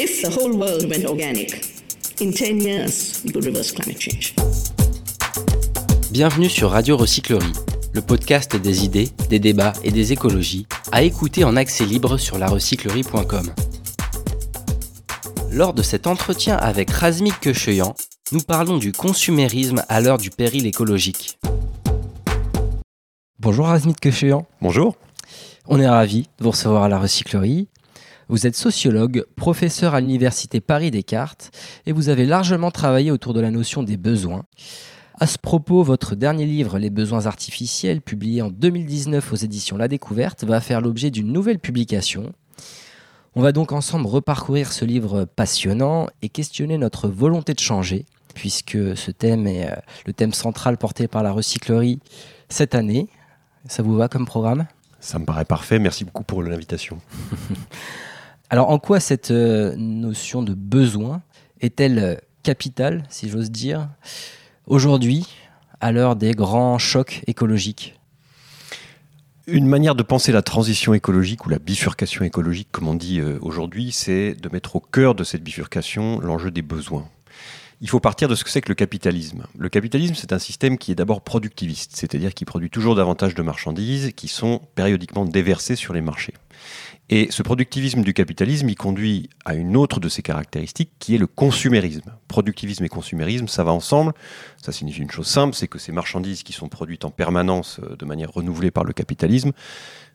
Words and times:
If 0.00 0.22
the 0.22 0.28
whole 0.28 0.52
world 0.56 0.88
went 0.88 1.04
organic, 1.06 1.60
in 2.20 2.30
10 2.30 2.60
years, 2.60 3.20
we 3.24 3.32
could 3.32 3.44
reverse 3.44 3.72
climate 3.72 4.00
change. 4.00 4.32
Bienvenue 6.12 6.48
sur 6.48 6.70
Radio 6.70 6.96
Recyclerie, 6.96 7.52
le 7.92 8.00
podcast 8.00 8.54
des 8.54 8.84
idées, 8.84 9.08
des 9.28 9.40
débats 9.40 9.72
et 9.82 9.90
des 9.90 10.12
écologies, 10.12 10.68
à 10.92 11.02
écouter 11.02 11.42
en 11.42 11.56
accès 11.56 11.84
libre 11.84 12.16
sur 12.16 12.38
larecyclerie.com. 12.38 13.52
Lors 15.50 15.74
de 15.74 15.82
cet 15.82 16.06
entretien 16.06 16.56
avec 16.56 16.90
Razmik 16.90 17.40
Kecheyan, 17.40 17.96
nous 18.30 18.42
parlons 18.42 18.76
du 18.76 18.92
consumérisme 18.92 19.82
à 19.88 20.00
l'heure 20.00 20.18
du 20.18 20.30
péril 20.30 20.68
écologique. 20.68 21.40
Bonjour 23.40 23.66
Razmik 23.66 23.98
Kecheyan. 23.98 24.46
Bonjour. 24.62 24.94
On 25.66 25.80
est 25.80 25.88
ravis 25.88 26.28
de 26.38 26.44
vous 26.44 26.52
recevoir 26.52 26.84
à 26.84 26.88
la 26.88 27.00
recyclerie. 27.00 27.66
Vous 28.30 28.46
êtes 28.46 28.56
sociologue, 28.56 29.24
professeur 29.36 29.94
à 29.94 30.02
l'université 30.02 30.60
Paris-Descartes 30.60 31.50
et 31.86 31.92
vous 31.92 32.10
avez 32.10 32.26
largement 32.26 32.70
travaillé 32.70 33.10
autour 33.10 33.32
de 33.32 33.40
la 33.40 33.50
notion 33.50 33.82
des 33.82 33.96
besoins. 33.96 34.44
À 35.18 35.26
ce 35.26 35.38
propos, 35.38 35.82
votre 35.82 36.14
dernier 36.14 36.44
livre, 36.44 36.78
Les 36.78 36.90
besoins 36.90 37.24
artificiels, 37.24 38.02
publié 38.02 38.42
en 38.42 38.50
2019 38.50 39.32
aux 39.32 39.36
éditions 39.36 39.78
La 39.78 39.88
Découverte, 39.88 40.44
va 40.44 40.60
faire 40.60 40.82
l'objet 40.82 41.10
d'une 41.10 41.32
nouvelle 41.32 41.58
publication. 41.58 42.34
On 43.34 43.40
va 43.40 43.52
donc 43.52 43.72
ensemble 43.72 44.06
reparcourir 44.06 44.72
ce 44.72 44.84
livre 44.84 45.24
passionnant 45.24 46.08
et 46.20 46.28
questionner 46.28 46.76
notre 46.76 47.08
volonté 47.08 47.54
de 47.54 47.60
changer, 47.60 48.04
puisque 48.34 48.76
ce 48.94 49.10
thème 49.10 49.46
est 49.46 49.70
euh, 49.70 49.76
le 50.04 50.12
thème 50.12 50.34
central 50.34 50.76
porté 50.76 51.08
par 51.08 51.22
la 51.22 51.32
recyclerie 51.32 51.98
cette 52.50 52.74
année. 52.74 53.08
Ça 53.66 53.82
vous 53.82 53.96
va 53.96 54.08
comme 54.08 54.26
programme? 54.26 54.66
Ça 55.00 55.18
me 55.18 55.24
paraît 55.24 55.46
parfait. 55.46 55.78
Merci 55.78 56.04
beaucoup 56.04 56.24
pour 56.24 56.42
l'invitation. 56.42 56.98
Alors, 58.50 58.70
en 58.70 58.78
quoi 58.78 58.98
cette 58.98 59.30
euh, 59.30 59.74
notion 59.76 60.42
de 60.42 60.54
besoin 60.54 61.22
est-elle 61.60 61.98
euh, 61.98 62.14
capitale, 62.42 63.04
si 63.10 63.28
j'ose 63.28 63.50
dire, 63.50 63.88
aujourd'hui, 64.66 65.26
à 65.80 65.92
l'heure 65.92 66.16
des 66.16 66.32
grands 66.32 66.78
chocs 66.78 67.22
écologiques? 67.26 67.94
Une 69.46 69.66
manière 69.66 69.94
de 69.94 70.02
penser 70.02 70.32
la 70.32 70.40
transition 70.40 70.94
écologique 70.94 71.44
ou 71.44 71.50
la 71.50 71.58
bifurcation 71.58 72.24
écologique, 72.24 72.68
comme 72.72 72.88
on 72.88 72.94
dit 72.94 73.20
euh, 73.20 73.38
aujourd'hui, 73.42 73.92
c'est 73.92 74.34
de 74.34 74.48
mettre 74.50 74.76
au 74.76 74.80
cœur 74.80 75.14
de 75.14 75.24
cette 75.24 75.42
bifurcation 75.42 76.18
l'enjeu 76.20 76.50
des 76.50 76.62
besoins. 76.62 77.06
Il 77.80 77.88
faut 77.88 78.00
partir 78.00 78.28
de 78.28 78.34
ce 78.34 78.44
que 78.44 78.50
c'est 78.50 78.62
que 78.62 78.70
le 78.70 78.74
capitalisme. 78.74 79.44
Le 79.56 79.68
capitalisme, 79.68 80.14
c'est 80.16 80.32
un 80.32 80.38
système 80.38 80.78
qui 80.78 80.90
est 80.90 80.96
d'abord 80.96 81.20
productiviste, 81.20 81.92
c'est-à-dire 81.94 82.34
qui 82.34 82.44
produit 82.44 82.70
toujours 82.70 82.94
davantage 82.94 83.34
de 83.34 83.42
marchandises 83.42 84.12
qui 84.16 84.26
sont 84.26 84.62
périodiquement 84.74 85.24
déversées 85.24 85.76
sur 85.76 85.94
les 85.94 86.00
marchés. 86.00 86.34
Et 87.10 87.28
ce 87.30 87.42
productivisme 87.42 88.02
du 88.02 88.12
capitalisme, 88.12 88.68
il 88.68 88.74
conduit 88.74 89.30
à 89.46 89.54
une 89.54 89.76
autre 89.76 89.98
de 89.98 90.10
ses 90.10 90.20
caractéristiques 90.20 90.92
qui 90.98 91.14
est 91.14 91.18
le 91.18 91.26
consumérisme. 91.26 92.12
Productivisme 92.28 92.84
et 92.84 92.88
consumérisme, 92.88 93.48
ça 93.48 93.64
va 93.64 93.72
ensemble. 93.72 94.12
Ça 94.62 94.72
signifie 94.72 95.00
une 95.00 95.10
chose 95.10 95.26
simple, 95.26 95.54
c'est 95.54 95.68
que 95.68 95.78
ces 95.78 95.90
marchandises 95.90 96.42
qui 96.42 96.52
sont 96.52 96.68
produites 96.68 97.06
en 97.06 97.10
permanence 97.10 97.80
euh, 97.82 97.96
de 97.96 98.04
manière 98.04 98.30
renouvelée 98.30 98.70
par 98.70 98.84
le 98.84 98.92
capitalisme, 98.92 99.52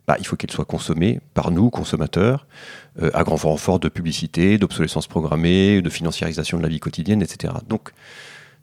bah, 0.07 0.17
il 0.19 0.25
faut 0.27 0.35
qu'elles 0.35 0.51
soient 0.51 0.65
consommées 0.65 1.19
par 1.33 1.49
nous, 1.49 1.71
consommateurs, 1.71 2.45
euh, 3.01 3.09
à 3.13 3.23
grand 3.23 3.37
renfort 3.37 3.79
de 3.79 3.89
publicité, 3.89 4.59
d'obsolescence 4.59 5.07
programmée, 5.07 5.81
de 5.81 5.89
financiarisation 5.89 6.57
de 6.57 6.63
la 6.63 6.69
vie 6.69 6.79
quotidienne, 6.79 7.23
etc. 7.23 7.53
Donc, 7.67 7.91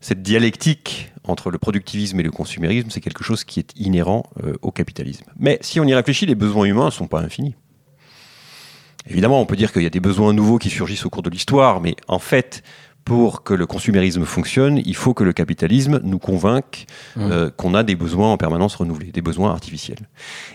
cette 0.01 0.23
dialectique 0.23 1.13
entre 1.25 1.51
le 1.51 1.59
productivisme 1.59 2.21
et 2.21 2.23
le 2.23 2.31
consumérisme, 2.31 2.91
c'est 2.91 3.01
quelque 3.01 3.25
chose 3.25 3.43
qui 3.43 3.59
est 3.59 3.73
inhérent 3.77 4.31
euh, 4.45 4.55
au 4.63 4.71
capitalisme. 4.71 5.25
Mais 5.39 5.59
si 5.63 5.81
on 5.81 5.85
y 5.85 5.95
réfléchit, 5.95 6.27
les 6.27 6.37
besoins 6.37 6.67
humains 6.67 6.87
ne 6.87 6.91
sont 6.91 7.09
pas 7.09 7.21
infinis. 7.21 7.57
Évidemment, 9.09 9.41
on 9.41 9.47
peut 9.47 9.57
dire 9.57 9.73
qu'il 9.73 9.83
y 9.83 9.87
a 9.87 9.91
des 9.91 10.01
besoins 10.01 10.33
nouveaux 10.33 10.59
qui 10.59 10.71
surgissent 10.71 11.07
au 11.07 11.11
cours 11.11 11.23
de 11.23 11.31
l'histoire, 11.31 11.81
mais 11.81 11.97
en 12.07 12.19
fait, 12.19 12.63
pour 13.05 13.43
que 13.43 13.55
le 13.55 13.67
consumérisme 13.67 14.25
fonctionne, 14.25 14.81
il 14.85 14.95
faut 14.95 15.15
que 15.15 15.25
le 15.25 15.33
capitalisme 15.33 16.01
nous 16.05 16.19
convainque 16.19 16.87
mmh. 17.17 17.21
euh, 17.21 17.51
qu'on 17.51 17.75
a 17.75 17.83
des 17.83 17.97
besoins 17.97 18.33
en 18.33 18.37
permanence 18.37 18.75
renouvelés, 18.75 19.11
des 19.11 19.23
besoins 19.23 19.51
artificiels. 19.51 20.09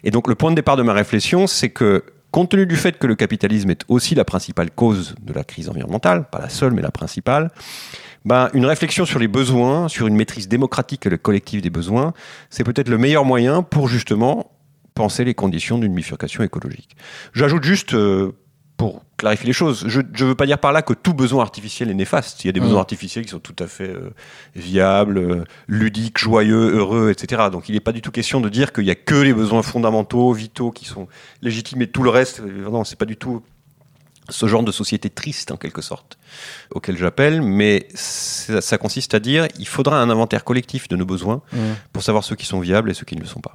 Et 0.04 0.12
donc 0.12 0.28
le 0.28 0.36
point 0.36 0.52
de 0.52 0.56
départ 0.56 0.78
de 0.78 0.84
ma 0.84 0.94
réflexion, 0.94 1.48
c'est 1.48 1.70
que 1.70 2.04
compte 2.32 2.50
tenu 2.50 2.66
du 2.66 2.76
fait 2.76 2.98
que 2.98 3.08
le 3.08 3.16
capitalisme 3.16 3.70
est 3.72 3.84
aussi 3.88 4.14
la 4.14 4.26
principale 4.26 4.70
cause 4.70 5.16
de 5.22 5.34
la 5.34 5.44
crise 5.44 5.70
environnementale, 5.70 6.30
pas 6.30 6.40
la 6.40 6.50
seule, 6.50 6.74
mais 6.74 6.82
la 6.82 6.92
principale, 6.92 7.50
ben, 8.26 8.50
une 8.54 8.66
réflexion 8.66 9.06
sur 9.06 9.20
les 9.20 9.28
besoins, 9.28 9.88
sur 9.88 10.08
une 10.08 10.16
maîtrise 10.16 10.48
démocratique 10.48 11.06
et 11.06 11.18
collective 11.18 11.62
des 11.62 11.70
besoins, 11.70 12.14
c'est 12.50 12.64
peut-être 12.64 12.90
le 12.90 12.98
meilleur 12.98 13.24
moyen 13.24 13.64
pour 13.64 13.88
justement 13.88 14.52
penser 14.96 15.24
les 15.24 15.34
conditions 15.34 15.78
d'une 15.78 15.94
bifurcation 15.94 16.44
écologique. 16.44 16.96
J'ajoute 17.34 17.64
juste, 17.64 17.94
euh, 17.94 18.32
pour 18.78 19.04
clarifier 19.18 19.48
les 19.48 19.54
choses, 19.54 19.86
je 19.88 20.02
ne 20.02 20.28
veux 20.28 20.36
pas 20.36 20.46
dire 20.46 20.60
par 20.60 20.74
là 20.74 20.82
que 20.82 20.94
tout 20.94 21.14
besoin 21.14 21.42
artificiel 21.42 21.90
est 21.90 21.94
néfaste. 21.94 22.44
Il 22.44 22.48
y 22.48 22.50
a 22.50 22.52
des 22.52 22.60
besoins 22.60 22.80
artificiels 22.80 23.24
qui 23.24 23.32
sont 23.32 23.40
tout 23.40 23.56
à 23.60 23.68
fait 23.68 23.90
euh, 23.90 24.14
viables, 24.56 25.18
euh, 25.18 25.44
ludiques, 25.68 26.18
joyeux, 26.18 26.76
heureux, 26.76 27.10
etc. 27.10 27.44
Donc 27.52 27.70
il 27.70 27.74
n'est 27.74 27.80
pas 27.80 27.94
du 27.94 28.02
tout 28.02 28.12
question 28.12 28.42
de 28.42 28.50
dire 28.50 28.74
qu'il 28.74 28.84
n'y 28.84 28.92
a 28.92 28.96
que 28.96 29.16
les 29.16 29.34
besoins 29.34 29.62
fondamentaux, 29.62 30.34
vitaux, 30.34 30.72
qui 30.72 30.86
sont 30.86 31.08
légitimes 31.42 31.82
et 31.84 31.88
tout 31.88 32.04
le 32.04 32.10
reste, 32.10 32.42
non, 32.42 32.84
c'est 32.84 33.00
pas 33.00 33.06
du 33.06 33.16
tout 33.16 33.42
ce 34.28 34.48
genre 34.48 34.64
de 34.64 34.72
société 34.72 35.10
triste 35.10 35.52
en 35.52 35.58
quelque 35.58 35.82
sorte 35.82 36.18
auquel 36.72 36.98
j'appelle, 36.98 37.42
mais 37.42 37.88
ça, 37.94 38.60
ça, 38.60 38.78
consiste 38.78 39.14
à 39.14 39.20
dire 39.20 39.48
il 39.60 39.68
faudra 39.68 40.02
un 40.02 40.10
inventaire 40.10 40.44
collectif 40.44 40.88
de 40.88 40.96
nos 40.96 41.06
besoins 41.06 41.42
pour 41.94 42.04
savoir 42.04 42.24
ceux 42.24 42.36
qui 42.36 42.46
sont 42.46 42.60
viables 42.60 42.90
et 42.92 42.94
ceux 42.94 43.06
qui 43.06 43.16
ne 43.16 43.22
le 43.22 43.28
sont 43.28 43.40
pas. 43.40 43.54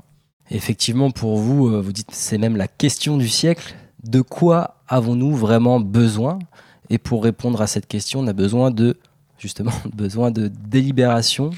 Effectivement, 0.51 1.11
pour 1.11 1.39
vous, 1.39 1.69
euh, 1.69 1.81
vous 1.81 1.93
dites 1.93 2.11
c'est 2.13 2.39
même 2.39 2.57
la 2.57 2.67
question 2.67 3.17
du 3.17 3.29
siècle. 3.29 3.75
De 4.05 4.23
quoi 4.23 4.77
avons-nous 4.89 5.35
vraiment 5.35 5.81
besoin? 5.81 6.39
Et 6.89 6.99
pour 6.99 7.23
répondre 7.23 7.61
à 7.61 7.67
cette 7.67 7.87
question, 7.87 8.21
on 8.21 8.27
a 8.27 8.33
besoin 8.33 8.71
de 8.71 8.97
justement 9.39 9.73
besoin 9.95 10.31
de 10.31 10.49
délibération. 10.49 11.51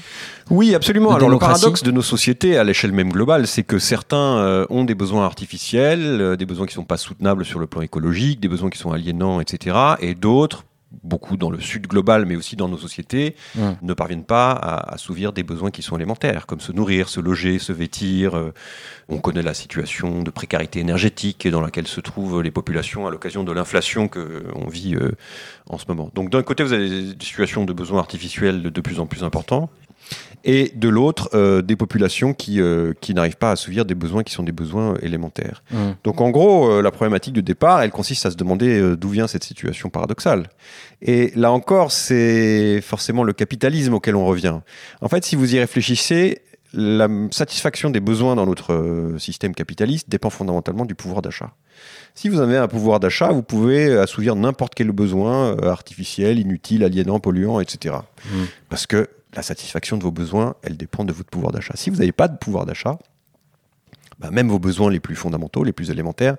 Oui, 0.49 0.73
absolument. 0.73 1.13
Alors 1.13 1.29
le 1.29 1.37
paradoxe 1.37 1.83
de 1.83 1.91
nos 1.91 2.01
sociétés 2.01 2.57
à 2.57 2.63
l'échelle 2.63 2.91
même 2.91 3.11
globale, 3.11 3.47
c'est 3.47 3.63
que 3.63 3.79
certains 3.79 4.37
euh, 4.37 4.65
ont 4.69 4.85
des 4.85 4.95
besoins 4.95 5.25
artificiels, 5.25 6.21
euh, 6.21 6.35
des 6.35 6.45
besoins 6.45 6.65
qui 6.65 6.73
ne 6.73 6.81
sont 6.81 6.85
pas 6.85 6.97
soutenables 6.97 7.45
sur 7.45 7.59
le 7.59 7.67
plan 7.67 7.81
écologique, 7.81 8.39
des 8.39 8.47
besoins 8.47 8.69
qui 8.69 8.79
sont 8.79 8.91
aliénants, 8.91 9.41
etc. 9.41 9.75
Et 9.99 10.15
d'autres 10.15 10.65
beaucoup 11.03 11.37
dans 11.37 11.49
le 11.49 11.59
sud 11.59 11.87
global, 11.87 12.25
mais 12.25 12.35
aussi 12.35 12.55
dans 12.55 12.67
nos 12.67 12.77
sociétés, 12.77 13.35
ne 13.55 13.93
parviennent 13.93 14.25
pas 14.25 14.51
à 14.51 14.93
assouvir 14.93 15.33
des 15.33 15.43
besoins 15.43 15.71
qui 15.71 15.81
sont 15.81 15.95
élémentaires, 15.95 16.45
comme 16.45 16.59
se 16.59 16.71
nourrir, 16.71 17.09
se 17.09 17.19
loger, 17.19 17.59
se 17.59 17.73
vêtir. 17.73 18.35
Euh, 18.35 18.53
on 19.09 19.17
connaît 19.17 19.41
la 19.41 19.53
situation 19.53 20.23
de 20.23 20.31
précarité 20.31 20.79
énergétique 20.79 21.47
dans 21.47 21.61
laquelle 21.61 21.87
se 21.87 22.01
trouvent 22.01 22.41
les 22.41 22.51
populations 22.51 23.07
à 23.07 23.11
l'occasion 23.11 23.43
de 23.43 23.51
l'inflation 23.51 24.07
qu'on 24.07 24.67
vit 24.67 24.95
euh, 24.95 25.11
en 25.69 25.77
ce 25.77 25.85
moment. 25.87 26.09
Donc 26.13 26.29
d'un 26.29 26.43
côté, 26.43 26.63
vous 26.63 26.73
avez 26.73 27.13
des 27.13 27.25
situations 27.25 27.65
de 27.65 27.73
besoins 27.73 27.99
artificiels 27.99 28.61
de 28.61 28.81
plus 28.81 28.99
en 28.99 29.05
plus 29.05 29.23
importants, 29.23 29.69
et 30.43 30.71
de 30.75 30.89
l'autre, 30.89 31.29
euh, 31.33 31.61
des 31.61 31.75
populations 31.75 32.33
qui, 32.33 32.59
euh, 32.59 32.93
qui 32.99 33.13
n'arrivent 33.13 33.37
pas 33.37 33.49
à 33.49 33.53
assouvir 33.53 33.85
des 33.85 33.95
besoins 33.95 34.23
qui 34.23 34.33
sont 34.33 34.43
des 34.43 34.51
besoins 34.51 34.95
élémentaires. 35.01 35.63
Mmh. 35.71 35.77
Donc 36.03 36.19
en 36.19 36.29
gros, 36.31 36.69
euh, 36.69 36.81
la 36.81 36.91
problématique 36.91 37.33
de 37.33 37.41
départ, 37.41 37.81
elle 37.81 37.91
consiste 37.91 38.25
à 38.25 38.31
se 38.31 38.35
demander 38.35 38.95
d'où 38.97 39.09
vient 39.09 39.27
cette 39.27 39.43
situation 39.43 39.89
paradoxale. 39.89 40.49
Et 41.01 41.31
là 41.35 41.51
encore, 41.51 41.91
c'est 41.91 42.81
forcément 42.81 43.23
le 43.23 43.33
capitalisme 43.33 43.93
auquel 43.93 44.15
on 44.15 44.25
revient. 44.25 44.59
En 45.01 45.07
fait, 45.07 45.23
si 45.23 45.35
vous 45.35 45.55
y 45.55 45.59
réfléchissez, 45.59 46.41
la 46.73 47.07
satisfaction 47.31 47.91
des 47.91 47.99
besoins 47.99 48.35
dans 48.35 48.47
notre 48.47 49.13
système 49.19 49.53
capitaliste 49.53 50.09
dépend 50.09 50.31
fondamentalement 50.31 50.85
du 50.85 50.95
pouvoir 50.95 51.21
d'achat. 51.21 51.51
Si 52.15 52.29
vous 52.29 52.39
avez 52.39 52.57
un 52.57 52.67
pouvoir 52.67 52.99
d'achat, 52.99 53.31
vous 53.31 53.43
pouvez 53.43 53.95
assouvir 53.95 54.35
n'importe 54.35 54.73
quel 54.73 54.91
besoin 54.91 55.55
artificiel, 55.57 56.39
inutile, 56.39 56.83
aliénant, 56.83 57.19
polluant, 57.19 57.59
etc. 57.59 57.95
Mmh. 58.25 58.37
Parce 58.69 58.87
que 58.87 59.07
la 59.35 59.41
satisfaction 59.41 59.97
de 59.97 60.03
vos 60.03 60.11
besoins, 60.11 60.55
elle 60.63 60.77
dépend 60.77 61.03
de 61.03 61.13
votre 61.13 61.29
pouvoir 61.29 61.51
d'achat. 61.51 61.73
Si 61.75 61.89
vous 61.89 61.97
n'avez 61.97 62.11
pas 62.11 62.27
de 62.27 62.37
pouvoir 62.37 62.65
d'achat, 62.65 62.97
bah, 64.23 64.31
même 64.31 64.47
vos 64.47 64.57
besoins 64.57 64.89
les 64.89 65.01
plus 65.01 65.17
fondamentaux, 65.17 65.65
les 65.65 65.73
plus 65.73 65.91
élémentaires, 65.91 66.37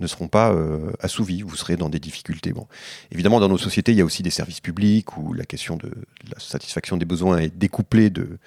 ne 0.00 0.06
seront 0.06 0.26
pas 0.26 0.52
euh, 0.52 0.90
assouvis. 1.00 1.42
Vous 1.42 1.54
serez 1.54 1.76
dans 1.76 1.90
des 1.90 1.98
difficultés. 1.98 2.54
Bon. 2.54 2.66
Évidemment, 3.12 3.40
dans 3.40 3.48
nos 3.50 3.58
sociétés, 3.58 3.92
il 3.92 3.98
y 3.98 4.00
a 4.00 4.06
aussi 4.06 4.22
des 4.22 4.30
services 4.30 4.60
publics 4.60 5.18
où 5.18 5.34
la 5.34 5.44
question 5.44 5.76
de 5.76 5.90
la 6.32 6.40
satisfaction 6.40 6.96
des 6.96 7.04
besoins 7.04 7.36
est 7.36 7.54
découplée 7.54 8.08
de, 8.08 8.38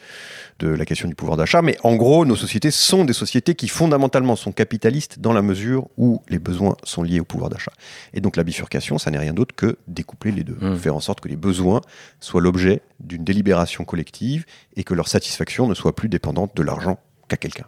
de 0.57 0.69
la 0.69 0.85
question 0.85 1.07
du 1.07 1.13
pouvoir 1.13 1.37
d'achat. 1.37 1.61
Mais 1.61 1.77
en 1.83 1.95
gros, 1.97 2.25
nos 2.25 2.35
sociétés 2.35 2.71
sont 2.71 3.05
des 3.05 3.13
sociétés 3.13 3.53
qui 3.53 3.67
fondamentalement 3.67 4.35
sont 4.35 4.51
capitalistes 4.51 5.19
dans 5.19 5.33
la 5.33 5.43
mesure 5.43 5.87
où 5.97 6.23
les 6.27 6.39
besoins 6.39 6.75
sont 6.83 7.03
liés 7.03 7.19
au 7.19 7.25
pouvoir 7.25 7.51
d'achat. 7.51 7.73
Et 8.15 8.21
donc 8.21 8.37
la 8.37 8.43
bifurcation, 8.43 8.97
ça 8.97 9.11
n'est 9.11 9.19
rien 9.19 9.33
d'autre 9.33 9.53
que 9.55 9.77
découpler 9.87 10.31
les 10.31 10.43
deux. 10.43 10.57
Mmh. 10.59 10.77
Faire 10.77 10.95
en 10.95 10.99
sorte 10.99 11.21
que 11.21 11.29
les 11.29 11.37
besoins 11.37 11.81
soient 12.19 12.41
l'objet 12.41 12.81
d'une 12.99 13.23
délibération 13.23 13.85
collective 13.85 14.45
et 14.75 14.83
que 14.83 14.95
leur 14.95 15.07
satisfaction 15.07 15.67
ne 15.67 15.75
soit 15.75 15.95
plus 15.95 16.09
dépendante 16.09 16.57
de 16.57 16.63
l'argent 16.63 16.97
qu'a 17.27 17.37
quelqu'un. 17.37 17.67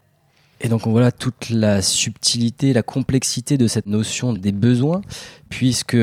Et 0.64 0.70
donc 0.70 0.88
voilà 0.88 1.12
toute 1.12 1.50
la 1.50 1.82
subtilité, 1.82 2.72
la 2.72 2.84
complexité 2.84 3.58
de 3.58 3.68
cette 3.68 3.88
notion 3.88 4.32
des 4.32 4.52
besoins, 4.52 5.02
puisque 5.50 5.98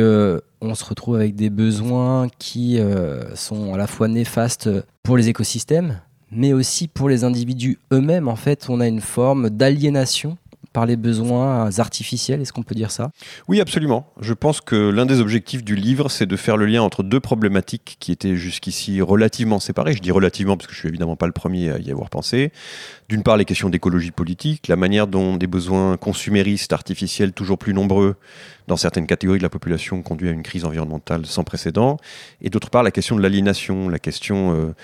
on 0.60 0.74
se 0.74 0.84
retrouve 0.84 1.14
avec 1.14 1.36
des 1.36 1.48
besoins 1.48 2.28
qui 2.38 2.80
euh, 2.80 3.34
sont 3.36 3.72
à 3.72 3.76
la 3.76 3.86
fois 3.86 4.08
néfastes 4.08 4.68
pour 5.04 5.16
les 5.16 5.28
écosystèmes, 5.28 6.00
mais 6.32 6.52
aussi 6.52 6.88
pour 6.88 7.08
les 7.08 7.22
individus 7.22 7.78
eux-mêmes. 7.92 8.26
En 8.26 8.36
fait, 8.36 8.66
on 8.68 8.80
a 8.80 8.88
une 8.88 9.00
forme 9.00 9.48
d'aliénation 9.48 10.36
les 10.86 10.96
besoins 10.96 11.70
artificiels, 11.78 12.40
est-ce 12.40 12.52
qu'on 12.52 12.62
peut 12.62 12.74
dire 12.74 12.90
ça? 12.90 13.10
Oui, 13.48 13.60
absolument. 13.60 14.12
Je 14.20 14.34
pense 14.34 14.60
que 14.60 14.90
l'un 14.90 15.06
des 15.06 15.20
objectifs 15.20 15.64
du 15.64 15.74
livre, 15.74 16.10
c'est 16.10 16.26
de 16.26 16.36
faire 16.36 16.56
le 16.56 16.66
lien 16.66 16.82
entre 16.82 17.02
deux 17.02 17.20
problématiques 17.20 17.96
qui 18.00 18.12
étaient 18.12 18.36
jusqu'ici 18.36 19.00
relativement 19.00 19.60
séparées. 19.60 19.94
Je 19.94 20.02
dis 20.02 20.10
relativement 20.10 20.56
parce 20.56 20.66
que 20.66 20.74
je 20.74 20.78
suis 20.78 20.88
évidemment 20.88 21.16
pas 21.16 21.26
le 21.26 21.32
premier 21.32 21.70
à 21.70 21.78
y 21.78 21.90
avoir 21.90 22.10
pensé. 22.10 22.52
D'une 23.08 23.22
part, 23.22 23.36
les 23.36 23.44
questions 23.44 23.70
d'écologie 23.70 24.10
politique, 24.10 24.68
la 24.68 24.76
manière 24.76 25.06
dont 25.06 25.36
des 25.36 25.46
besoins 25.46 25.96
consuméristes, 25.96 26.72
artificiels, 26.72 27.32
toujours 27.32 27.58
plus 27.58 27.74
nombreux 27.74 28.16
dans 28.66 28.76
certaines 28.76 29.06
catégories 29.06 29.38
de 29.38 29.42
la 29.42 29.48
population 29.48 30.02
conduit 30.02 30.28
à 30.28 30.32
une 30.32 30.42
crise 30.42 30.64
environnementale 30.64 31.26
sans 31.26 31.42
précédent. 31.42 31.96
Et 32.42 32.50
d'autre 32.50 32.70
part, 32.70 32.82
la 32.82 32.90
question 32.90 33.16
de 33.16 33.22
l'aliénation, 33.22 33.88
la 33.88 33.98
question 33.98 34.54
euh, 34.54 34.74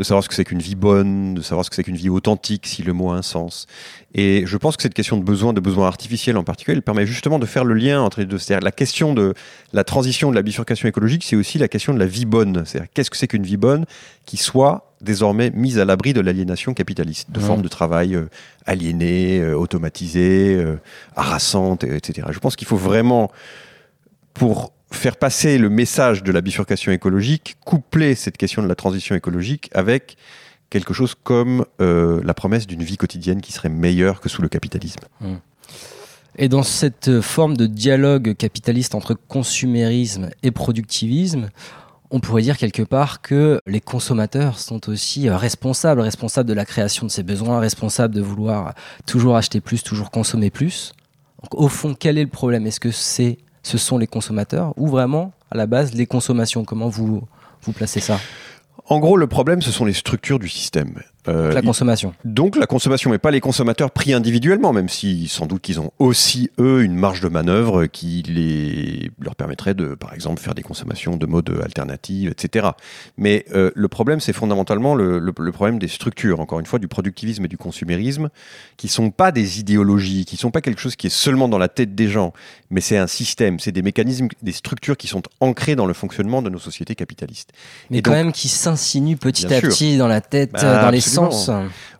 de 0.00 0.04
savoir 0.04 0.24
ce 0.24 0.30
que 0.30 0.34
c'est 0.34 0.46
qu'une 0.46 0.60
vie 0.62 0.76
bonne, 0.76 1.34
de 1.34 1.42
savoir 1.42 1.62
ce 1.62 1.68
que 1.68 1.76
c'est 1.76 1.84
qu'une 1.84 1.94
vie 1.94 2.08
authentique, 2.08 2.66
si 2.66 2.82
le 2.82 2.94
mot 2.94 3.10
a 3.10 3.16
un 3.16 3.22
sens. 3.22 3.66
Et 4.14 4.44
je 4.46 4.56
pense 4.56 4.78
que 4.78 4.82
cette 4.82 4.94
question 4.94 5.18
de 5.18 5.22
besoin, 5.22 5.52
de 5.52 5.60
besoin 5.60 5.86
artificiel 5.86 6.38
en 6.38 6.42
particulier, 6.42 6.78
elle 6.78 6.82
permet 6.82 7.04
justement 7.04 7.38
de 7.38 7.44
faire 7.44 7.64
le 7.66 7.74
lien 7.74 8.00
entre 8.00 8.20
les 8.20 8.24
deux. 8.24 8.38
C'est-à-dire 8.38 8.64
la 8.64 8.72
question 8.72 9.12
de 9.12 9.34
la 9.74 9.84
transition 9.84 10.30
de 10.30 10.36
la 10.36 10.40
bifurcation 10.40 10.88
écologique, 10.88 11.22
c'est 11.22 11.36
aussi 11.36 11.58
la 11.58 11.68
question 11.68 11.92
de 11.92 11.98
la 11.98 12.06
vie 12.06 12.24
bonne. 12.24 12.64
C'est-à-dire 12.64 12.88
qu'est-ce 12.94 13.10
que 13.10 13.18
c'est 13.18 13.28
qu'une 13.28 13.42
vie 13.42 13.58
bonne 13.58 13.84
qui 14.24 14.38
soit 14.38 14.90
désormais 15.02 15.50
mise 15.50 15.78
à 15.78 15.84
l'abri 15.84 16.14
de 16.14 16.22
l'aliénation 16.22 16.72
capitaliste, 16.72 17.30
de 17.30 17.38
formes 17.38 17.60
de 17.60 17.68
travail 17.68 18.14
euh, 18.14 18.30
aliénées, 18.64 19.38
euh, 19.40 19.54
automatisées, 19.54 20.56
euh, 20.56 20.76
harassantes, 21.14 21.84
etc. 21.84 22.28
Je 22.30 22.38
pense 22.38 22.56
qu'il 22.56 22.66
faut 22.66 22.78
vraiment, 22.78 23.30
pour 24.32 24.72
faire 24.90 25.16
passer 25.16 25.58
le 25.58 25.68
message 25.68 26.22
de 26.22 26.32
la 26.32 26.40
bifurcation 26.40 26.92
écologique, 26.92 27.56
coupler 27.64 28.14
cette 28.14 28.36
question 28.36 28.62
de 28.62 28.68
la 28.68 28.74
transition 28.74 29.14
écologique 29.14 29.70
avec 29.72 30.16
quelque 30.68 30.94
chose 30.94 31.14
comme 31.14 31.64
la 31.78 32.34
promesse 32.34 32.66
d'une 32.66 32.82
vie 32.82 32.96
quotidienne 32.96 33.40
qui 33.40 33.52
serait 33.52 33.68
meilleure 33.68 34.20
que 34.20 34.28
sous 34.28 34.42
le 34.42 34.48
capitalisme. 34.48 35.00
Mmh. 35.20 35.34
Et 36.36 36.48
dans 36.48 36.62
cette 36.62 37.20
forme 37.20 37.56
de 37.56 37.66
dialogue 37.66 38.34
capitaliste 38.36 38.94
entre 38.94 39.14
consumérisme 39.14 40.30
et 40.42 40.50
productivisme, 40.50 41.50
on 42.10 42.20
pourrait 42.20 42.42
dire 42.42 42.56
quelque 42.56 42.82
part 42.82 43.22
que 43.22 43.60
les 43.66 43.80
consommateurs 43.80 44.58
sont 44.58 44.88
aussi 44.88 45.28
euh, 45.28 45.36
responsables, 45.36 46.00
responsables 46.00 46.48
de 46.48 46.54
la 46.54 46.64
création 46.64 47.06
de 47.06 47.10
ces 47.10 47.22
besoins, 47.22 47.60
responsables 47.60 48.14
de 48.14 48.20
vouloir 48.20 48.74
toujours 49.06 49.36
acheter 49.36 49.60
plus, 49.60 49.82
toujours 49.82 50.10
consommer 50.10 50.50
plus. 50.50 50.92
au 51.52 51.68
fond, 51.68 51.94
quel 51.98 52.18
est 52.18 52.24
le 52.24 52.30
problème? 52.30 52.66
Est-ce 52.66 52.80
que 52.80 52.90
c'est, 52.90 53.38
ce 53.62 53.78
sont 53.78 53.98
les 53.98 54.06
consommateurs 54.06 54.72
ou 54.76 54.88
vraiment, 54.88 55.32
à 55.50 55.56
la 55.56 55.66
base, 55.66 55.94
les 55.94 56.06
consommations? 56.06 56.64
Comment 56.64 56.88
vous, 56.88 57.22
vous 57.62 57.72
placez 57.72 58.00
ça? 58.00 58.18
En 58.86 58.98
gros, 58.98 59.16
le 59.16 59.26
problème, 59.26 59.62
ce 59.62 59.70
sont 59.70 59.84
les 59.84 59.92
structures 59.92 60.38
du 60.38 60.48
système. 60.48 60.94
Euh, 61.28 61.52
la 61.52 61.60
consommation. 61.60 62.14
Donc 62.24 62.56
la 62.56 62.66
consommation, 62.66 63.10
mais 63.10 63.18
pas 63.18 63.30
les 63.30 63.40
consommateurs 63.40 63.90
pris 63.90 64.14
individuellement, 64.14 64.72
même 64.72 64.88
si 64.88 65.28
sans 65.28 65.46
doute 65.46 65.60
qu'ils 65.60 65.78
ont 65.78 65.90
aussi, 65.98 66.50
eux, 66.58 66.82
une 66.82 66.94
marge 66.94 67.20
de 67.20 67.28
manœuvre 67.28 67.86
qui 67.86 68.22
les, 68.26 69.10
leur 69.20 69.36
permettrait 69.36 69.74
de, 69.74 69.94
par 69.94 70.14
exemple, 70.14 70.40
faire 70.40 70.54
des 70.54 70.62
consommations 70.62 71.16
de 71.16 71.26
mode 71.26 71.54
alternative, 71.62 72.30
etc. 72.30 72.68
Mais 73.18 73.44
euh, 73.54 73.70
le 73.74 73.88
problème, 73.88 74.20
c'est 74.20 74.32
fondamentalement 74.32 74.94
le, 74.94 75.18
le, 75.18 75.52
problème 75.52 75.78
des 75.78 75.88
structures, 75.88 76.40
encore 76.40 76.58
une 76.58 76.66
fois, 76.66 76.78
du 76.78 76.88
productivisme 76.88 77.44
et 77.44 77.48
du 77.48 77.58
consumérisme, 77.58 78.30
qui 78.78 78.88
sont 78.88 79.10
pas 79.10 79.30
des 79.30 79.60
idéologies, 79.60 80.24
qui 80.24 80.38
sont 80.38 80.50
pas 80.50 80.62
quelque 80.62 80.80
chose 80.80 80.96
qui 80.96 81.08
est 81.08 81.10
seulement 81.10 81.48
dans 81.48 81.58
la 81.58 81.68
tête 81.68 81.94
des 81.94 82.08
gens, 82.08 82.32
mais 82.70 82.80
c'est 82.80 82.96
un 82.96 83.06
système, 83.06 83.58
c'est 83.58 83.72
des 83.72 83.82
mécanismes, 83.82 84.28
des 84.42 84.52
structures 84.52 84.96
qui 84.96 85.06
sont 85.06 85.22
ancrées 85.40 85.76
dans 85.76 85.86
le 85.86 85.92
fonctionnement 85.92 86.40
de 86.40 86.48
nos 86.48 86.58
sociétés 86.58 86.94
capitalistes. 86.94 87.52
Mais 87.90 87.98
et 87.98 88.02
quand 88.02 88.12
même 88.12 88.32
qui 88.32 88.48
s'insinuent 88.48 89.16
petit 89.16 89.52
à 89.52 89.60
petit 89.60 89.98
dans 89.98 90.08
la 90.08 90.22
tête, 90.22 90.52
bah, 90.52 90.82
dans 90.82 90.90
les 90.90 91.00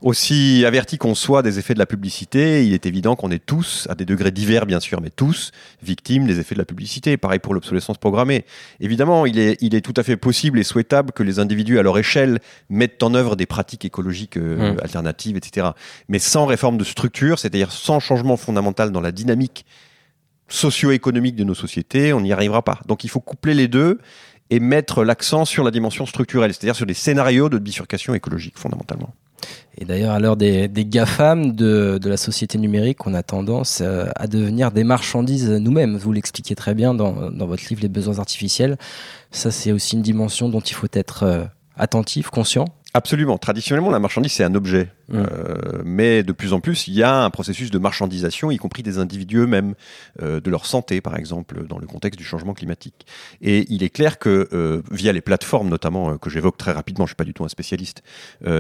aussi 0.03 0.65
averti 0.67 0.99
qu'on 0.99 1.15
soit 1.15 1.43
des 1.43 1.59
effets 1.59 1.75
de 1.75 1.79
la 1.79 1.87
publicité, 1.87 2.67
il 2.67 2.73
est 2.73 2.87
évident 2.87 3.17
qu'on 3.17 3.31
est 3.31 3.45
tous, 3.45 3.87
à 3.91 3.95
des 3.95 4.05
degrés 4.05 4.31
divers 4.31 4.67
bien 4.67 4.81
sûr, 4.81 5.01
mais 5.01 5.11
tous 5.11 5.53
victimes 5.83 6.27
des 6.27 6.41
effets 6.41 6.55
de 6.55 6.61
la 6.61 6.65
publicité. 6.65 7.17
Pareil 7.17 7.39
pour 7.39 7.55
l'obsolescence 7.55 7.99
programmée. 7.99 8.45
Évidemment, 8.81 9.27
il 9.27 9.39
est, 9.39 9.57
il 9.61 9.75
est 9.75 9.81
tout 9.81 9.95
à 9.97 10.03
fait 10.03 10.17
possible 10.17 10.59
et 10.59 10.65
souhaitable 10.65 11.13
que 11.13 11.23
les 11.23 11.39
individus 11.39 11.79
à 11.79 11.83
leur 11.83 11.99
échelle 11.99 12.41
mettent 12.69 13.03
en 13.03 13.15
œuvre 13.15 13.37
des 13.37 13.47
pratiques 13.47 13.85
écologiques 13.85 14.37
euh, 14.37 14.75
mmh. 14.75 14.81
alternatives, 14.83 15.37
etc. 15.37 15.69
Mais 16.09 16.19
sans 16.19 16.47
réforme 16.47 16.79
de 16.79 16.85
structure, 16.85 17.39
c'est-à-dire 17.39 17.73
sans 17.73 18.01
changement 18.01 18.37
fondamental 18.37 18.93
dans 18.93 19.01
la 19.01 19.13
dynamique 19.13 19.65
socio-économique 20.51 21.37
de 21.37 21.45
nos 21.45 21.55
sociétés, 21.55 22.13
on 22.13 22.21
n'y 22.21 22.33
arrivera 22.33 22.63
pas. 22.63 22.81
Donc 22.87 23.05
il 23.05 23.09
faut 23.09 23.21
coupler 23.21 23.55
les 23.55 23.69
deux 23.69 23.99
et 24.51 24.61
mettre 24.61 25.05
l'accent 25.05 25.45
sur 25.45 25.65
la 25.65 25.71
dimension 25.71 26.07
structurelle, 26.07 26.53
c'est-à-dire 26.53 26.77
sur 26.77 26.87
des 26.87 26.95
scénarios 26.95 27.49
de 27.49 27.59
bifurcation 27.59 28.15
écologique 28.15 28.59
fondamentalement. 28.59 29.15
Et 29.79 29.85
d'ailleurs, 29.85 30.13
à 30.13 30.21
l'heure 30.21 30.37
des, 30.37 30.69
GAFAM 30.69 31.53
de, 31.53 31.99
la 32.05 32.17
société 32.17 32.59
numérique, 32.59 33.07
on 33.07 33.15
a 33.15 33.23
tendance 33.23 33.79
euh, 33.81 34.07
à 34.17 34.27
devenir 34.27 34.73
des 34.73 34.85
marchandises 34.85 35.49
nous-mêmes. 35.51 35.97
Vous 35.97 36.13
l'expliquez 36.13 36.55
très 36.55 36.75
bien 36.75 36.93
dans, 36.93 37.31
dans, 37.31 37.47
votre 37.47 37.63
livre 37.71 37.81
Les 37.81 37.89
besoins 37.89 38.19
artificiels. 38.19 38.77
Ça, 39.31 39.51
c'est 39.51 39.73
aussi 39.73 39.97
une 39.97 40.03
dimension 40.03 40.49
dont 40.49 40.61
il 40.61 40.75
faut 40.75 40.89
être 40.93 41.23
euh, 41.23 41.45
attentif, 41.77 42.29
conscient. 42.29 42.67
Absolument. 42.93 43.39
Traditionnellement, 43.39 43.91
la 43.91 44.01
marchandise, 44.01 44.33
c'est 44.33 44.45
un 44.45 44.55
objet. 44.55 44.89
Mmh. 45.11 45.17
Euh, 45.17 45.83
mais 45.85 46.23
de 46.23 46.33
plus 46.33 46.53
en 46.53 46.61
plus, 46.61 46.89
il 46.89 46.95
y 46.95 47.03
a 47.03 47.23
un 47.23 47.31
processus 47.31 47.71
de 47.71 47.79
marchandisation, 47.79 48.51
y 48.51 48.57
compris 48.57 48.83
des 48.83 48.99
individus 48.99 49.39
eux-mêmes, 49.39 49.75
euh, 50.23 50.41
de 50.41 50.51
leur 50.51 50.67
santé, 50.67 51.01
par 51.01 51.17
exemple, 51.17 51.67
dans 51.67 51.79
le 51.79 51.87
contexte 51.87 52.19
du 52.19 52.25
changement 52.25 52.53
climatique. 52.53 53.07
Et 53.43 53.65
il 53.69 53.85
est 53.85 53.91
clair 53.91 54.19
que, 54.19 54.49
euh, 54.53 54.83
via 54.91 55.13
les 55.13 55.21
plateformes, 55.21 55.69
notamment, 55.69 56.19
que 56.19 56.31
j'évoque 56.31 56.59
très 56.59 56.73
rapidement, 56.73 57.07
je 57.07 57.13
ne 57.13 57.15
suis 57.15 57.17
pas 57.17 57.25
du 57.25 57.35
tout 57.35 57.45
un 57.45 57.49
spécialiste 57.49 58.03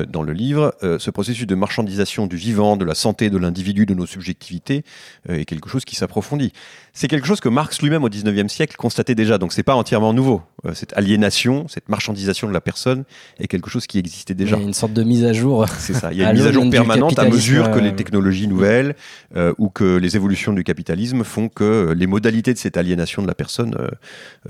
dans 0.08 0.22
le 0.22 0.32
livre, 0.32 0.74
ce 0.80 1.10
processus 1.10 1.46
de 1.46 1.54
marchandisation 1.54 2.26
du 2.26 2.36
vivant, 2.36 2.76
de 2.76 2.84
la 2.84 2.94
santé 2.94 3.30
de 3.30 3.38
l'individu, 3.38 3.86
de 3.86 3.94
nos 3.94 4.06
subjectivités, 4.06 4.84
est 5.28 5.44
quelque 5.44 5.68
chose 5.68 5.84
qui 5.84 5.96
s'approfondit. 5.96 6.52
C'est 6.92 7.08
quelque 7.08 7.26
chose 7.26 7.40
que 7.40 7.48
Marx 7.48 7.80
lui-même, 7.82 8.04
au 8.04 8.08
19e 8.08 8.48
siècle, 8.48 8.76
constatait 8.76 9.14
déjà, 9.14 9.38
donc 9.38 9.52
c'est 9.52 9.62
pas 9.62 9.74
entièrement 9.74 10.12
nouveau. 10.12 10.42
cette 10.74 10.92
aliénation, 10.96 11.66
cette 11.68 11.88
marchandisation 11.88 12.48
de 12.48 12.52
la 12.52 12.60
personne 12.60 13.04
est 13.38 13.48
quelque 13.48 13.70
chose 13.70 13.86
qui 13.86 13.98
existait 14.20 14.34
déjà. 14.34 14.56
Il 14.56 14.60
y 14.60 14.64
a 14.64 14.66
une 14.66 14.74
sorte 14.74 14.92
de 14.92 15.02
mise 15.02 15.24
à 15.24 15.32
jour. 15.32 15.66
C'est 15.78 15.94
ça. 15.94 16.12
Il 16.12 16.18
y 16.18 16.24
a 16.24 16.32
mise 16.32 16.46
à 16.46 16.52
jour 16.52 16.68
permanente 16.70 17.18
à 17.18 17.28
mesure 17.28 17.70
que 17.70 17.78
les 17.78 17.94
technologies 17.94 18.48
nouvelles 18.48 18.94
euh, 19.36 19.52
ou 19.58 19.68
que 19.68 19.96
les 19.96 20.16
évolutions 20.16 20.52
du 20.52 20.64
capitalisme 20.64 21.24
font 21.24 21.48
que 21.48 21.92
les 21.96 22.06
modalités 22.06 22.52
de 22.52 22.58
cette 22.58 22.76
aliénation 22.76 23.22
de 23.22 23.26
la 23.26 23.34
personne 23.34 23.74
euh, 23.78 23.88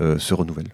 euh, 0.01 0.19
se 0.19 0.33
renouvellent. 0.33 0.73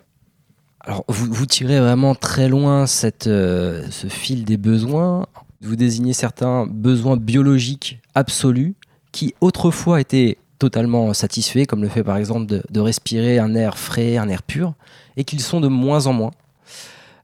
Alors, 0.81 1.03
vous, 1.07 1.27
vous, 1.31 1.45
tirez 1.45 1.79
vraiment 1.79 2.15
très 2.15 2.47
loin 2.47 2.85
cette, 2.85 3.25
ce 3.25 4.07
fil 4.07 4.45
des 4.45 4.55
besoins. 4.55 5.25
Vous 5.61 5.75
désignez 5.75 6.13
certains 6.13 6.65
besoins 6.65 7.17
biologiques 7.17 7.99
absolus 8.15 8.75
qui 9.11 9.35
autrefois 9.41 9.99
étaient 9.99 10.37
totalement 10.59 11.13
satisfaits, 11.13 11.65
comme 11.65 11.81
le 11.81 11.89
fait 11.89 12.03
par 12.03 12.15
exemple 12.15 12.45
de, 12.45 12.63
de 12.69 12.79
respirer 12.79 13.37
un 13.37 13.53
air 13.53 13.77
frais, 13.77 14.15
un 14.15 14.29
air 14.29 14.43
pur, 14.43 14.75
et 15.17 15.25
qu'ils 15.25 15.41
sont 15.41 15.59
de 15.59 15.67
moins 15.67 16.07
en 16.07 16.13
moins. 16.13 16.31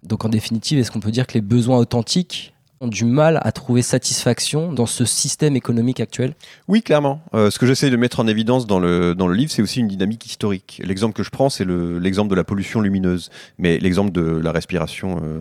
Donc 0.03 0.25
en 0.25 0.29
définitive, 0.29 0.79
est-ce 0.79 0.91
qu'on 0.91 0.99
peut 0.99 1.11
dire 1.11 1.27
que 1.27 1.33
les 1.33 1.41
besoins 1.41 1.77
authentiques 1.77 2.53
du 2.87 3.05
mal 3.05 3.39
à 3.43 3.51
trouver 3.51 3.81
satisfaction 3.81 4.73
dans 4.73 4.85
ce 4.85 5.05
système 5.05 5.55
économique 5.55 5.99
actuel? 5.99 6.33
Oui, 6.67 6.81
clairement. 6.81 7.21
Euh, 7.33 7.49
ce 7.49 7.59
que 7.59 7.65
j'essaie 7.65 7.89
de 7.89 7.95
mettre 7.95 8.19
en 8.19 8.27
évidence 8.27 8.67
dans 8.67 8.79
le, 8.79 9.15
dans 9.15 9.27
le 9.27 9.35
livre, 9.35 9.51
c'est 9.51 9.61
aussi 9.61 9.79
une 9.79 9.87
dynamique 9.87 10.25
historique. 10.25 10.81
L'exemple 10.83 11.15
que 11.15 11.23
je 11.23 11.29
prends, 11.29 11.49
c'est 11.49 11.65
l'exemple 11.65 12.29
de 12.29 12.35
la 12.35 12.43
pollution 12.43 12.81
lumineuse. 12.81 13.29
Mais 13.57 13.77
l'exemple 13.79 14.11
de 14.11 14.21
la 14.21 14.51
respiration 14.51 15.21
euh, 15.23 15.39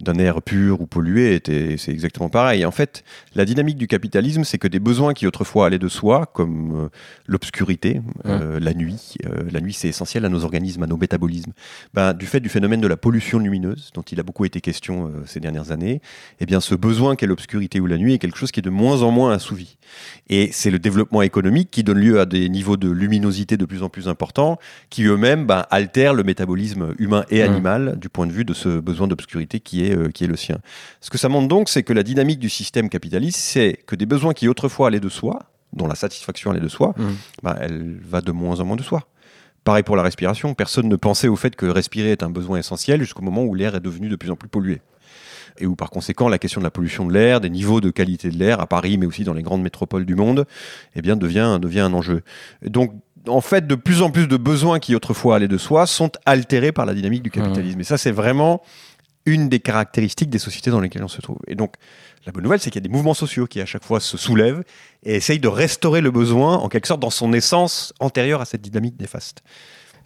d'un 0.00 0.18
air 0.18 0.42
pur 0.42 0.80
ou 0.80 0.86
pollué, 0.86 1.40
c'est 1.46 1.92
exactement 1.92 2.28
pareil. 2.28 2.66
En 2.66 2.72
fait, 2.72 3.04
la 3.34 3.44
dynamique 3.44 3.78
du 3.78 3.86
capitalisme, 3.86 4.42
c'est 4.42 4.58
que 4.58 4.66
des 4.66 4.80
besoins 4.80 5.14
qui 5.14 5.26
autrefois 5.26 5.66
allaient 5.66 5.78
de 5.78 5.88
soi, 5.88 6.26
comme 6.26 6.84
euh, 6.84 6.88
l'obscurité, 7.26 8.00
euh, 8.26 8.58
la 8.58 8.74
nuit, 8.74 9.14
euh, 9.24 9.44
la 9.52 9.60
nuit 9.60 9.72
c'est 9.72 9.88
essentiel 9.88 10.24
à 10.24 10.28
nos 10.28 10.44
organismes, 10.44 10.82
à 10.82 10.86
nos 10.86 10.96
métabolismes, 10.96 11.52
ben, 11.94 12.12
du 12.12 12.26
fait 12.26 12.40
du 12.40 12.48
phénomène 12.48 12.80
de 12.80 12.88
la 12.88 12.96
pollution 12.96 13.38
lumineuse, 13.38 13.90
dont 13.94 14.02
il 14.02 14.18
a 14.18 14.24
beaucoup 14.24 14.44
été 14.44 14.60
question 14.60 15.12
ces 15.26 15.38
dernières 15.38 15.70
années, 15.70 16.00
eh 16.40 16.46
bien 16.46 16.60
ce 16.60 16.74
besoin 16.74 17.14
qu'est 17.14 17.26
l'obscurité 17.26 17.78
ou 17.78 17.86
la 17.86 17.96
nuit 17.96 18.14
est 18.14 18.18
quelque 18.18 18.38
chose 18.38 18.50
qui 18.50 18.60
est 18.60 18.64
de 18.64 18.70
moins 18.70 19.02
en 19.02 19.12
moins 19.12 19.32
assouvi. 19.32 19.76
Et 20.28 20.50
c'est 20.52 20.70
le 20.70 20.80
développement 20.80 21.22
économique 21.22 21.70
qui 21.70 21.84
donne 21.84 21.98
lieu 21.98 22.20
à 22.20 22.26
des 22.26 22.48
niveaux 22.48 22.76
de 22.76 22.90
luminosité 22.90 23.56
de 23.56 23.64
plus 23.64 23.82
en 23.82 23.88
plus 23.88 24.08
importants, 24.08 24.58
qui 24.90 25.04
eux-mêmes 25.04 25.46
ben, 25.46 25.66
altèrent 25.70 26.14
le 26.14 26.24
métabolisme 26.24 26.94
humain 26.98 27.24
et 27.30 27.42
animal 27.42 27.98
du 27.98 28.08
point 28.08 28.26
de 28.26 28.32
vue 28.32 28.44
de 28.44 28.54
ce 28.54 28.80
besoin 28.80 29.06
d'obscurité 29.06 29.60
qui 29.60 29.83
est 29.83 29.83
euh, 29.92 30.10
qui 30.10 30.24
est 30.24 30.28
le 30.28 30.36
sien. 30.36 30.58
Ce 31.00 31.10
que 31.10 31.18
ça 31.18 31.28
montre 31.28 31.48
donc, 31.48 31.68
c'est 31.68 31.82
que 31.82 31.92
la 31.92 32.02
dynamique 32.02 32.38
du 32.38 32.50
système 32.50 32.88
capitaliste, 32.88 33.38
c'est 33.38 33.80
que 33.86 33.96
des 33.96 34.06
besoins 34.06 34.32
qui 34.32 34.48
autrefois 34.48 34.88
allaient 34.88 35.00
de 35.00 35.08
soi, 35.08 35.40
dont 35.72 35.86
la 35.86 35.94
satisfaction 35.94 36.50
allait 36.50 36.60
de 36.60 36.68
soi, 36.68 36.94
mmh. 36.96 37.04
bah, 37.42 37.56
elle 37.60 37.98
va 38.02 38.20
de 38.20 38.32
moins 38.32 38.60
en 38.60 38.64
moins 38.64 38.76
de 38.76 38.82
soi. 38.82 39.06
Pareil 39.64 39.82
pour 39.82 39.96
la 39.96 40.02
respiration, 40.02 40.54
personne 40.54 40.88
ne 40.88 40.96
pensait 40.96 41.28
au 41.28 41.36
fait 41.36 41.56
que 41.56 41.66
respirer 41.66 42.12
est 42.12 42.22
un 42.22 42.30
besoin 42.30 42.58
essentiel 42.58 43.00
jusqu'au 43.00 43.22
moment 43.22 43.44
où 43.44 43.54
l'air 43.54 43.74
est 43.74 43.80
devenu 43.80 44.08
de 44.08 44.16
plus 44.16 44.30
en 44.30 44.36
plus 44.36 44.48
pollué. 44.48 44.82
Et 45.58 45.66
où 45.66 45.74
par 45.74 45.88
conséquent 45.88 46.28
la 46.28 46.38
question 46.38 46.60
de 46.60 46.64
la 46.64 46.70
pollution 46.70 47.06
de 47.06 47.12
l'air, 47.12 47.40
des 47.40 47.48
niveaux 47.48 47.80
de 47.80 47.90
qualité 47.90 48.28
de 48.28 48.36
l'air 48.36 48.60
à 48.60 48.66
Paris 48.66 48.98
mais 48.98 49.06
aussi 49.06 49.24
dans 49.24 49.32
les 49.32 49.42
grandes 49.42 49.62
métropoles 49.62 50.04
du 50.04 50.16
monde, 50.16 50.46
eh 50.96 51.00
bien 51.00 51.16
devient, 51.16 51.58
devient 51.62 51.80
un 51.80 51.94
enjeu. 51.94 52.22
Donc 52.62 52.92
en 53.26 53.40
fait, 53.40 53.66
de 53.66 53.74
plus 53.74 54.02
en 54.02 54.10
plus 54.10 54.26
de 54.26 54.36
besoins 54.36 54.78
qui 54.78 54.94
autrefois 54.94 55.36
allaient 55.36 55.48
de 55.48 55.58
soi 55.58 55.86
sont 55.86 56.10
altérés 56.26 56.72
par 56.72 56.84
la 56.86 56.94
dynamique 56.94 57.22
du 57.22 57.30
capitalisme. 57.30 57.78
Mmh. 57.78 57.80
Et 57.80 57.84
ça, 57.84 57.96
c'est 57.96 58.10
vraiment 58.10 58.62
une 59.26 59.48
des 59.48 59.60
caractéristiques 59.60 60.30
des 60.30 60.38
sociétés 60.38 60.70
dans 60.70 60.80
lesquelles 60.80 61.04
on 61.04 61.08
se 61.08 61.20
trouve. 61.20 61.38
Et 61.46 61.54
donc, 61.54 61.74
la 62.26 62.32
bonne 62.32 62.44
nouvelle, 62.44 62.60
c'est 62.60 62.70
qu'il 62.70 62.82
y 62.82 62.84
a 62.84 62.88
des 62.88 62.92
mouvements 62.92 63.14
sociaux 63.14 63.46
qui, 63.46 63.60
à 63.60 63.66
chaque 63.66 63.84
fois, 63.84 64.00
se 64.00 64.16
soulèvent 64.16 64.64
et 65.02 65.14
essayent 65.14 65.40
de 65.40 65.48
restaurer 65.48 66.00
le 66.00 66.10
besoin, 66.10 66.56
en 66.56 66.68
quelque 66.68 66.86
sorte, 66.86 67.00
dans 67.00 67.10
son 67.10 67.32
essence 67.32 67.92
antérieure 68.00 68.40
à 68.40 68.44
cette 68.44 68.62
dynamique 68.62 68.98
néfaste. 69.00 69.42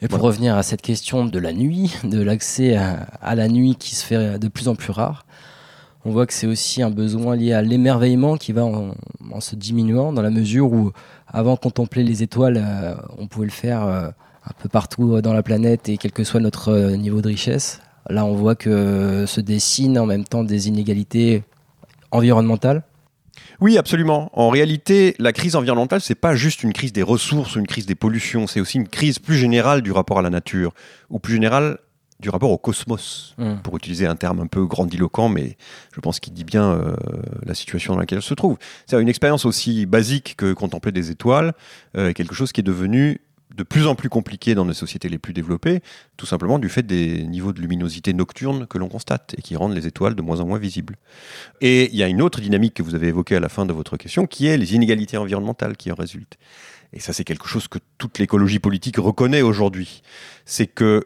Et 0.01 0.09
pour 0.09 0.21
revenir 0.21 0.57
à 0.57 0.63
cette 0.63 0.83
question 0.83 1.25
de 1.25 1.39
la 1.39 1.53
nuit, 1.53 1.95
de 2.05 2.23
l'accès 2.23 2.77
à, 2.77 3.09
à 3.21 3.35
la 3.35 3.49
nuit 3.49 3.75
qui 3.77 3.97
se 3.97 4.05
fait 4.05 4.39
de 4.39 4.49
plus 4.49 4.69
en 4.69 4.77
plus 4.77 4.93
rare, 4.93 5.27
on 6.05 6.11
voit 6.11 6.27
que 6.27 6.33
c'est 6.33 6.47
aussi 6.47 6.83
un 6.83 6.91
besoin 6.91 7.37
lié 7.37 7.53
à 7.53 7.63
l'émerveillement 7.63 8.37
qui 8.37 8.53
va 8.53 8.65
en, 8.65 8.95
en, 9.31 9.41
se 9.41 9.57
diminuant 9.57 10.13
dans 10.13 10.23
la 10.23 10.31
mesure 10.31 10.73
où 10.73 10.93
avant 11.27 11.57
contempler 11.57 12.05
les 12.05 12.23
étoiles, 12.23 12.63
euh, 12.65 12.95
on 13.19 13.27
pouvait 13.27 13.47
le 13.47 13.53
faire 13.53 13.85
euh, 13.85 14.09
un 14.45 14.53
peu 14.63 14.69
partout 14.69 15.21
dans 15.21 15.33
la 15.33 15.43
planète 15.43 15.89
et 15.89 15.99
quel 15.99 16.13
que 16.13 16.25
soit 16.25 16.41
notre 16.41 16.71
euh, 16.71 16.97
niveau 16.97 17.21
de 17.21 17.29
richesse. 17.29 17.81
Là, 18.09 18.25
on 18.25 18.35
voit 18.35 18.55
que 18.55 19.25
se 19.27 19.41
dessinent 19.41 19.99
en 19.99 20.07
même 20.07 20.25
temps 20.25 20.45
des 20.45 20.69
inégalités 20.69 21.43
environnementales. 22.11 22.83
Oui, 23.61 23.77
absolument. 23.77 24.31
En 24.33 24.51
réalité, 24.51 25.15
la 25.19 25.33
crise 25.33 25.57
environnementale, 25.57 26.01
c'est 26.01 26.15
pas 26.15 26.35
juste 26.35 26.63
une 26.63 26.73
crise 26.73 26.93
des 26.93 27.03
ressources 27.03 27.57
ou 27.57 27.59
une 27.59 27.67
crise 27.67 27.87
des 27.87 27.95
pollutions, 27.95 28.47
c'est 28.47 28.61
aussi 28.61 28.79
une 28.79 28.89
crise 28.89 29.19
plus 29.19 29.37
générale 29.37 29.83
du 29.83 29.93
rapport 29.93 30.19
à 30.19 30.23
la 30.23 30.31
nature, 30.31 30.73
ou 31.11 31.19
plus 31.19 31.35
générale 31.35 31.79
du 32.21 32.31
rapport 32.31 32.51
au 32.51 32.59
cosmos, 32.59 33.35
mmh. 33.39 33.57
pour 33.63 33.77
utiliser 33.77 34.07
un 34.07 34.17
terme 34.17 34.41
un 34.41 34.49
peu 34.49 34.67
grandiloquent, 34.67 35.29
mais 35.29 35.57
je 35.93 36.01
pense 36.01 36.19
qu'il 36.19 36.33
dit 36.33 36.45
bien 36.45 36.73
euh, 36.73 36.97
la 37.45 37.55
situation 37.55 37.95
dans 37.95 38.01
laquelle 38.01 38.19
elle 38.19 38.23
se 38.23 38.35
trouve. 38.35 38.59
C'est 38.87 39.01
une 39.01 39.09
expérience 39.09 39.45
aussi 39.45 39.87
basique 39.87 40.35
que 40.37 40.53
contempler 40.53 40.91
des 40.91 41.11
étoiles, 41.11 41.53
euh, 41.97 42.13
quelque 42.13 42.35
chose 42.35 42.51
qui 42.51 42.61
est 42.61 42.65
devenu 42.65 43.21
de 43.59 43.65
plus 43.65 43.89
en 43.89 43.97
plus 43.97 44.09
compliqué 44.09 44.55
dans 44.55 44.65
les 44.65 44.73
sociétés 44.73 45.09
les 45.09 45.19
plus 45.19 45.35
développées, 45.35 45.81
tout 46.17 46.27
simplement 46.27 46.61
du 46.61 46.69
fait 46.69 46.85
des 46.85 47.25
niveaux 47.25 47.53
de 47.53 47.61
luminosité 47.61 48.13
nocturne 48.15 48.69
que 48.69 48.79
l'on 48.79 48.89
constate 48.89 49.35
et 49.37 49.43
qui 49.43 49.57
rendent 49.57 49.75
les 49.75 49.87
étoiles 49.87 50.15
de 50.15 50.23
moins 50.23 50.41
en 50.41 50.47
moins 50.47 50.59
visibles. 50.59 50.97
Et 51.61 51.91
il 51.91 51.97
y 51.97 52.05
a 52.05 52.09
une 52.09 52.23
autre 52.23 52.41
dynamique 52.41 52.75
que 52.75 52.85
vous 52.85 52.95
avez 52.95 53.09
évoquée 53.09 53.35
à 53.35 53.41
la 53.41 53.49
fin 53.49 53.67
de 53.67 53.73
votre 53.73 53.97
question, 53.97 54.27
qui 54.27 54.47
est 54.47 54.57
les 54.57 54.75
inégalités 54.75 55.17
environnementales 55.17 55.77
qui 55.77 55.91
en 55.91 55.97
résultent. 55.97 56.39
Et 56.93 57.01
ça, 57.01 57.13
c'est 57.13 57.25
quelque 57.25 57.49
chose 57.49 57.67
que 57.67 57.81
toute 57.99 58.21
l'écologie 58.21 58.61
politique 58.61 58.97
reconnaît 58.97 59.43
aujourd'hui. 59.43 60.03
C'est 60.45 60.69
que 60.69 61.05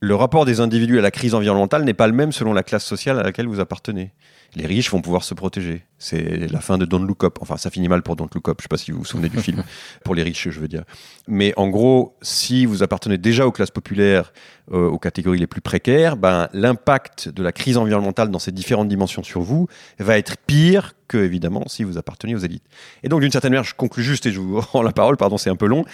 le 0.00 0.14
rapport 0.14 0.44
des 0.44 0.60
individus 0.60 0.98
à 0.98 1.02
la 1.02 1.10
crise 1.10 1.34
environnementale 1.34 1.84
n'est 1.84 1.94
pas 1.94 2.06
le 2.06 2.12
même 2.12 2.32
selon 2.32 2.52
la 2.52 2.62
classe 2.62 2.84
sociale 2.84 3.18
à 3.18 3.22
laquelle 3.22 3.46
vous 3.46 3.60
appartenez. 3.60 4.12
Les 4.54 4.66
riches 4.66 4.90
vont 4.90 5.02
pouvoir 5.02 5.24
se 5.24 5.34
protéger. 5.34 5.84
C'est 5.98 6.50
la 6.50 6.60
fin 6.60 6.78
de 6.78 6.84
Don't 6.84 7.04
Look 7.04 7.24
Up. 7.24 7.38
Enfin, 7.40 7.56
ça 7.56 7.70
finit 7.70 7.88
mal 7.88 8.02
pour 8.02 8.16
Don't 8.16 8.28
Look 8.34 8.48
Up. 8.48 8.56
Je 8.58 8.60
ne 8.60 8.62
sais 8.62 8.68
pas 8.68 8.76
si 8.76 8.90
vous 8.90 8.98
vous 8.98 9.04
souvenez 9.04 9.28
du 9.28 9.38
film. 9.38 9.64
Pour 10.04 10.14
les 10.14 10.22
riches, 10.22 10.48
je 10.48 10.60
veux 10.60 10.68
dire. 10.68 10.84
Mais 11.26 11.52
en 11.56 11.68
gros, 11.68 12.16
si 12.22 12.64
vous 12.64 12.82
appartenez 12.82 13.18
déjà 13.18 13.46
aux 13.46 13.52
classes 13.52 13.70
populaires, 13.70 14.32
euh, 14.72 14.88
aux 14.88 14.98
catégories 14.98 15.38
les 15.38 15.46
plus 15.46 15.60
précaires, 15.60 16.16
ben, 16.16 16.48
l'impact 16.52 17.28
de 17.28 17.42
la 17.42 17.52
crise 17.52 17.76
environnementale 17.76 18.30
dans 18.30 18.38
ces 18.38 18.52
différentes 18.52 18.88
dimensions 18.88 19.22
sur 19.22 19.40
vous 19.40 19.66
va 19.98 20.16
être 20.16 20.36
pire 20.46 20.94
que, 21.08 21.18
évidemment, 21.18 21.64
si 21.66 21.84
vous 21.84 21.98
appartenez 21.98 22.34
aux 22.34 22.38
élites. 22.38 22.64
Et 23.02 23.08
donc, 23.08 23.20
d'une 23.20 23.32
certaine 23.32 23.52
manière, 23.52 23.64
je 23.64 23.74
conclus 23.74 24.04
juste 24.04 24.26
et 24.26 24.32
je 24.32 24.40
vous 24.40 24.60
rends 24.72 24.82
la 24.82 24.92
parole. 24.92 25.16
Pardon, 25.16 25.36
c'est 25.38 25.50
un 25.50 25.56
peu 25.56 25.66
long. 25.66 25.84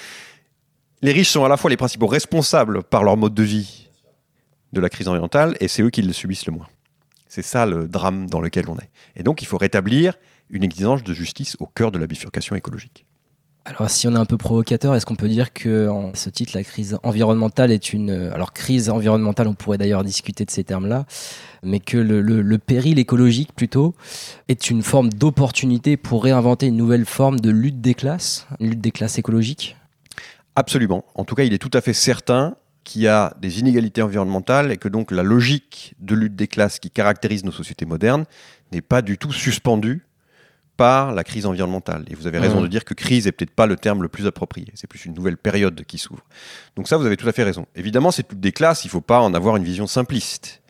Les 1.01 1.13
riches 1.13 1.31
sont 1.31 1.45
à 1.45 1.49
la 1.49 1.57
fois 1.57 1.71
les 1.71 1.77
principaux 1.77 2.07
responsables 2.07 2.85
par 2.85 3.03
leur 3.03 3.17
mode 3.17 3.35
de 3.35 3.43
vie 3.43 3.89
de 4.73 4.81
la 4.81 4.89
crise 4.89 5.09
environnementale 5.09 5.57
et 5.61 5.69
c'est 5.69 5.83
eux 5.83 5.91
qui 5.91 6.03
le 6.03 6.13
subissent 6.13 6.47
le 6.47 6.53
moins. 6.53 6.69
C'est 7.29 7.43
ça 7.43 7.67
le 7.67 7.89
drame 7.89 8.29
dans 8.29 8.41
lequel 8.41 8.69
on 8.69 8.77
est. 8.77 8.91
Et 9.17 9.23
donc 9.23 9.43
il 9.43 9.47
faut 9.47 9.59
rétablir 9.59 10.15
une 10.51 10.63
exigence 10.63 11.03
de 11.03 11.15
justice 11.15 11.57
au 11.61 11.67
cœur 11.67 11.91
de 11.91 11.99
la 11.99 12.07
bifurcation 12.07 12.55
écologique. 12.57 13.07
Alors, 13.65 13.89
si 13.89 14.09
on 14.09 14.15
est 14.17 14.19
un 14.19 14.25
peu 14.25 14.37
provocateur, 14.37 14.95
est-ce 14.97 15.07
qu'on 15.07 15.15
peut 15.15 15.29
dire 15.29 15.53
que, 15.53 15.89
en 15.89 16.15
ce 16.15 16.31
titre, 16.31 16.53
la 16.57 16.65
crise 16.65 16.99
environnementale 17.05 17.71
est 17.71 17.93
une. 17.93 18.11
Alors, 18.11 18.53
crise 18.53 18.91
environnementale, 18.91 19.47
on 19.47 19.55
pourrait 19.55 19.79
d'ailleurs 19.79 20.03
discuter 20.03 20.45
de 20.45 20.51
ces 20.51 20.65
termes-là, 20.65 21.07
mais 21.63 21.79
que 21.79 21.97
le, 21.97 22.23
le, 22.23 22.43
le, 22.43 22.59
péril 22.59 22.99
écologique, 22.99 23.55
plutôt, 23.55 23.95
est 24.49 24.69
une 24.69 24.83
forme 24.83 25.11
d'opportunité 25.11 25.97
pour 25.97 26.25
réinventer 26.25 26.67
une 26.67 26.77
nouvelle 26.77 27.07
forme 27.07 27.39
de 27.39 27.51
lutte 27.51 27.81
des 27.81 27.95
classes, 27.95 28.49
une 28.59 28.71
lutte 28.71 28.81
des 28.81 28.91
classes 28.91 29.19
écologiques? 29.19 29.77
Absolument. 30.57 31.05
En 31.15 31.25
tout 31.25 31.37
cas, 31.37 31.45
il 31.45 31.55
est 31.55 31.59
tout 31.59 31.71
à 31.73 31.81
fait 31.81 31.95
certain 31.95 32.57
qu'il 32.85 33.03
y 33.03 33.09
a 33.09 33.35
des 33.41 33.61
inégalités 33.61 34.03
environnementales 34.03 34.73
et 34.73 34.77
que 34.77 34.89
donc 34.89 35.11
la 35.11 35.23
logique 35.23 35.95
de 35.99 36.15
lutte 36.15 36.37
des 36.37 36.49
classes 36.49 36.79
qui 36.79 36.91
caractérise 36.91 37.45
nos 37.45 37.53
sociétés 37.53 37.85
modernes 37.85 38.25
n'est 38.73 38.81
pas 38.81 39.03
du 39.03 39.19
tout 39.19 39.33
suspendue 39.33 40.07
par 40.77 41.13
la 41.13 41.23
crise 41.23 41.47
environnementale. 41.47 42.05
Et 42.09 42.15
vous 42.15 42.27
avez 42.27 42.39
raison 42.39 42.61
mmh. 42.61 42.63
de 42.63 42.69
dire 42.69 42.85
que 42.85 42.95
crise 42.95 43.27
est 43.27 43.33
peut-être 43.33 43.51
pas 43.51 43.67
le 43.67 43.77
terme 43.77 44.03
le 44.03 44.09
plus 44.09 44.27
approprié. 44.27 44.69
C'est 44.75 44.87
plus 44.87 45.05
une 45.05 45.15
nouvelle 45.15 45.37
période 45.37 45.85
qui 45.85 45.99
s'ouvre. 45.99 46.25
Donc 46.77 46.89
ça, 46.89 46.97
vous 46.97 47.07
avez 47.07 47.17
tout 47.17 47.29
à 47.29 47.33
fait 47.33 47.45
raison. 47.45 47.67
Évidemment, 47.77 48.11
c'est 48.11 48.23
toutes 48.23 48.41
des 48.41 48.53
classes. 48.53 48.85
Il 48.85 48.89
ne 48.89 48.93
faut 48.93 49.01
pas 49.01 49.21
en 49.21 49.35
avoir 49.35 49.57
une 49.57 49.65
vision 49.65 49.87
simpliste. 49.87 50.62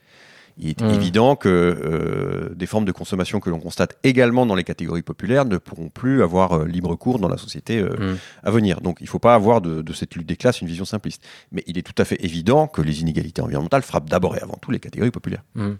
Il 0.58 0.70
est 0.70 0.82
mmh. 0.82 0.90
évident 0.90 1.36
que 1.36 1.48
euh, 1.48 2.54
des 2.54 2.66
formes 2.66 2.84
de 2.84 2.92
consommation 2.92 3.40
que 3.40 3.50
l'on 3.50 3.60
constate 3.60 3.96
également 4.02 4.46
dans 4.46 4.54
les 4.54 4.64
catégories 4.64 5.02
populaires 5.02 5.44
ne 5.44 5.56
pourront 5.56 5.88
plus 5.88 6.22
avoir 6.22 6.52
euh, 6.52 6.64
libre 6.66 6.94
cours 6.96 7.18
dans 7.18 7.28
la 7.28 7.36
société 7.36 7.78
euh, 7.78 7.88
mmh. 7.88 8.18
à 8.44 8.50
venir. 8.50 8.80
Donc 8.80 8.98
il 9.00 9.04
ne 9.04 9.08
faut 9.08 9.18
pas 9.18 9.34
avoir 9.34 9.60
de, 9.60 9.82
de, 9.82 9.92
cette 9.92 10.14
lutte 10.14 10.26
des 10.26 10.36
classes 10.36 10.60
une 10.60 10.68
vision 10.68 10.84
simpliste. 10.84 11.24
Mais 11.52 11.62
il 11.66 11.78
est 11.78 11.82
tout 11.82 12.00
à 12.00 12.04
fait 12.04 12.22
évident 12.24 12.66
que 12.66 12.82
les 12.82 13.00
inégalités 13.00 13.42
environnementales 13.42 13.82
frappent 13.82 14.10
d'abord 14.10 14.36
et 14.36 14.40
avant 14.40 14.58
tout 14.60 14.70
les 14.70 14.80
catégories 14.80 15.10
populaires. 15.10 15.42
Mmh. 15.54 15.72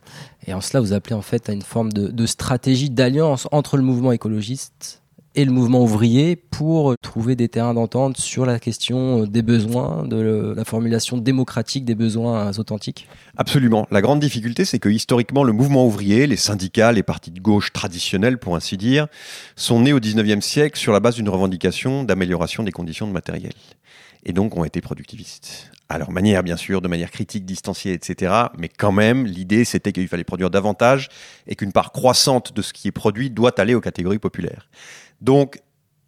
Et 0.47 0.55
en 0.55 0.61
cela, 0.61 0.81
vous 0.81 0.93
appelez 0.93 1.15
en 1.15 1.23
fait 1.23 1.49
à 1.49 1.53
une 1.53 1.63
forme 1.63 1.93
de, 1.93 2.09
de 2.09 2.27
stratégie 2.27 2.91
d'alliance 2.91 3.49
entre 3.53 3.77
le 3.77 3.83
mouvement 3.83 4.13
écologiste 4.13 5.02
et 5.35 5.45
le 5.45 5.51
mouvement 5.51 5.83
ouvrier 5.83 6.37
pour 6.37 6.95
trouver 7.03 7.37
des 7.37 7.49
terrains 7.49 7.75
d'entente 7.75 8.19
sur 8.19 8.47
la 8.47 8.59
question 8.59 9.25
des 9.25 9.43
besoins, 9.43 10.05
de 10.07 10.55
la 10.57 10.65
formulation 10.65 11.17
démocratique 11.17 11.85
des 11.85 11.95
besoins 11.95 12.51
authentiques 12.59 13.09
Absolument. 13.37 13.87
La 13.91 14.03
grande 14.03 14.21
difficulté, 14.21 14.65
c'est 14.65 14.79
que 14.79 14.89
historiquement, 14.89 15.45
le 15.45 15.53
mouvement 15.53 15.87
ouvrier, 15.87 16.27
les 16.27 16.37
syndicats, 16.37 16.93
les 16.93 17.03
partis 17.03 17.31
de 17.31 17.41
gauche 17.41 17.73
traditionnels, 17.73 18.39
pour 18.39 18.57
ainsi 18.57 18.77
dire, 18.77 19.07
sont 19.57 19.81
nés 19.81 19.93
au 19.93 20.01
19e 20.01 20.41
siècle 20.41 20.79
sur 20.79 20.93
la 20.93 21.01
base 21.01 21.17
d'une 21.17 21.29
revendication 21.29 22.05
d'amélioration 22.05 22.63
des 22.63 22.73
conditions 22.73 23.07
de 23.07 23.13
matériel. 23.13 23.53
Et 24.25 24.33
donc 24.33 24.57
ont 24.57 24.65
été 24.65 24.81
productivistes. 24.81 25.71
À 25.89 25.99
leur 25.99 26.11
manière, 26.11 26.43
bien 26.43 26.57
sûr, 26.57 26.81
de 26.81 26.89
manière 26.89 27.11
critique, 27.11 27.45
distanciée, 27.45 27.93
etc. 27.93 28.33
Mais 28.57 28.69
quand 28.69 28.93
même, 28.93 29.27
l'idée, 29.27 29.65
c'était 29.65 29.93
qu'il 29.93 30.09
fallait 30.09 30.25
produire 30.25 30.49
davantage 30.49 31.09
et 31.47 31.55
qu'une 31.55 31.73
part 31.73 31.93
croissante 31.93 32.55
de 32.55 32.63
ce 32.63 32.73
qui 32.73 32.89
est 32.89 32.93
produit 32.93 33.31
doit 33.31 33.61
aller 33.61 33.75
aux 33.75 33.81
catégories 33.81 34.19
populaires. 34.19 34.69
Donc, 35.21 35.61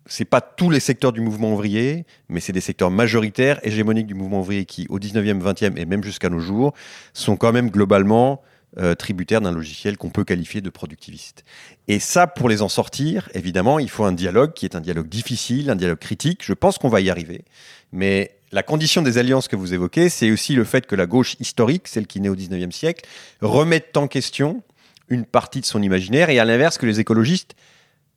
c'est 0.07 0.25
pas 0.25 0.41
tous 0.41 0.71
les 0.71 0.81
secteurs 0.81 1.13
du 1.13 1.21
mouvement 1.21 1.53
ouvrier, 1.53 2.05
mais 2.29 2.41
c'est 2.41 2.53
des 2.53 2.61
secteurs 2.61 2.91
majoritaires, 2.91 3.59
hégémoniques 3.63 4.07
du 4.07 4.15
mouvement 4.15 4.41
ouvrier 4.41 4.65
qui, 4.65 4.87
au 4.91 4.99
19e, 4.99 5.41
20e 5.41 5.79
et 5.79 5.87
même 5.87 6.05
jusqu'à 6.05 6.29
nos 6.29 6.41
jours, 6.41 6.75
sont 7.15 7.37
quand 7.37 7.53
même 7.53 7.71
globalement 7.71 8.43
euh, 8.79 8.95
tributaires 8.95 9.41
d'un 9.41 9.53
logiciel 9.53 9.97
qu'on 9.97 10.11
peut 10.11 10.25
qualifier 10.25 10.61
de 10.61 10.71
productiviste. 10.71 11.45
Et 11.87 11.99
ça, 11.99 12.27
pour 12.27 12.49
les 12.49 12.61
en 12.61 12.69
sortir, 12.69 13.29
évidemment, 13.35 13.79
il 13.79 13.89
faut 13.89 14.05
un 14.05 14.13
dialogue 14.13 14.53
qui 14.53 14.65
est 14.65 14.75
un 14.75 14.81
dialogue 14.81 15.09
difficile, 15.09 15.71
un 15.71 15.77
dialogue 15.77 15.99
critique. 15.99 16.41
Je 16.45 16.55
pense 16.55 16.79
qu'on 16.79 16.89
va 16.89 17.01
y 17.01 17.11
arriver. 17.11 17.45
Mais 17.93 18.37
la 18.51 18.63
condition 18.63 19.03
des 19.03 19.19
alliances 19.19 19.49
que 19.49 19.57
vous 19.57 19.75
évoquez, 19.75 20.09
c'est 20.09 20.31
aussi 20.31 20.55
le 20.55 20.65
fait 20.65 20.87
que 20.87 20.97
la 20.97 21.07
gauche 21.07 21.37
historique, 21.41 21.89
celle 21.89 22.07
qui 22.07 22.21
naît 22.21 22.29
au 22.29 22.37
19e 22.37 22.73
siècle, 22.73 23.05
remette 23.41 23.97
en 23.97 24.09
question 24.09 24.63
une 25.09 25.25
partie 25.25 25.61
de 25.61 25.67
son 25.67 25.83
imaginaire 25.83 26.31
et 26.31 26.39
à 26.39 26.45
l'inverse 26.45 26.79
que 26.79 26.87
les 26.87 27.01
écologistes 27.01 27.55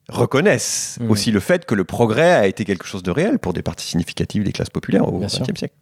reconnaissent 0.10 0.98
mmh. 1.02 1.12
aussi 1.12 1.32
le 1.32 1.40
fait 1.40 1.66
que 1.66 1.76
le 1.76 1.84
progrès 1.84 2.32
a 2.32 2.48
été 2.48 2.66
quelque 2.66 2.86
chose 2.86 3.04
de 3.04 3.12
réel 3.12 3.40
pour 3.40 3.54
des 3.54 3.62
parties 3.62 3.86
significatives 3.86 4.44
des 4.44 4.54
classes 4.54 4.70
populaires 4.70 5.08
au 5.12 5.20
XXe 5.20 5.58
siècle. 5.58 5.76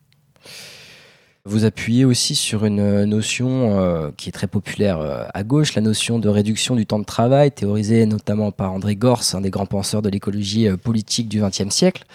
Vous 1.47 1.63
appuyez 1.63 2.05
aussi 2.05 2.33
sur 2.33 2.65
une 2.65 3.05
notion 3.05 3.79
euh, 3.79 4.09
qui 4.17 4.29
est 4.29 4.31
très 4.31 4.47
populaire 4.47 4.99
euh, 4.99 5.25
à 5.33 5.43
gauche, 5.43 5.75
la 5.75 5.81
notion 5.81 6.17
de 6.17 6.27
réduction 6.27 6.75
du 6.75 6.87
temps 6.87 6.97
de 6.97 7.05
travail, 7.05 7.51
théorisée 7.51 8.05
notamment 8.07 8.51
par 8.51 8.73
André 8.73 8.95
Gors, 8.95 9.21
un 9.33 9.41
des 9.41 9.51
grands 9.51 9.67
penseurs 9.67 10.01
de 10.01 10.09
l'écologie 10.09 10.67
euh, 10.67 10.75
politique 10.75 11.29
du 11.29 11.41
XXe 11.41 11.69
siècle. 11.69 12.05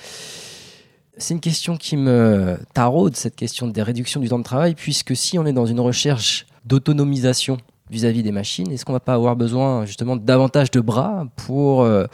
C'est 1.17 1.35
une 1.35 1.41
question 1.41 1.77
qui 1.77 1.97
me 1.97 2.59
taraude, 2.75 3.15
cette 3.15 3.37
question 3.37 3.69
des 3.69 3.83
réductions 3.83 4.21
du 4.21 4.29
temps 4.29 4.39
de 4.39 4.45
travail, 4.45 4.75
puisque 4.75 5.15
si 5.15 5.39
on 5.39 5.47
est 5.47 5.53
dans 5.53 5.67
une 5.67 5.81
recherche 5.81 6.47
d'autonomisation 6.65 7.59
vis-à-vis 7.91 8.23
des 8.23 8.33
machines 8.33 8.71
Est-ce 8.73 8.85
qu'on 8.85 8.93
va 8.93 9.01
pas 9.01 9.15
avoir 9.15 9.37
besoin 9.37 9.85
justement 9.85 10.17
davantage 10.17 10.71
de 10.71 10.81
bras 10.81 11.27
pour 11.37 11.83
euh, 11.83 12.07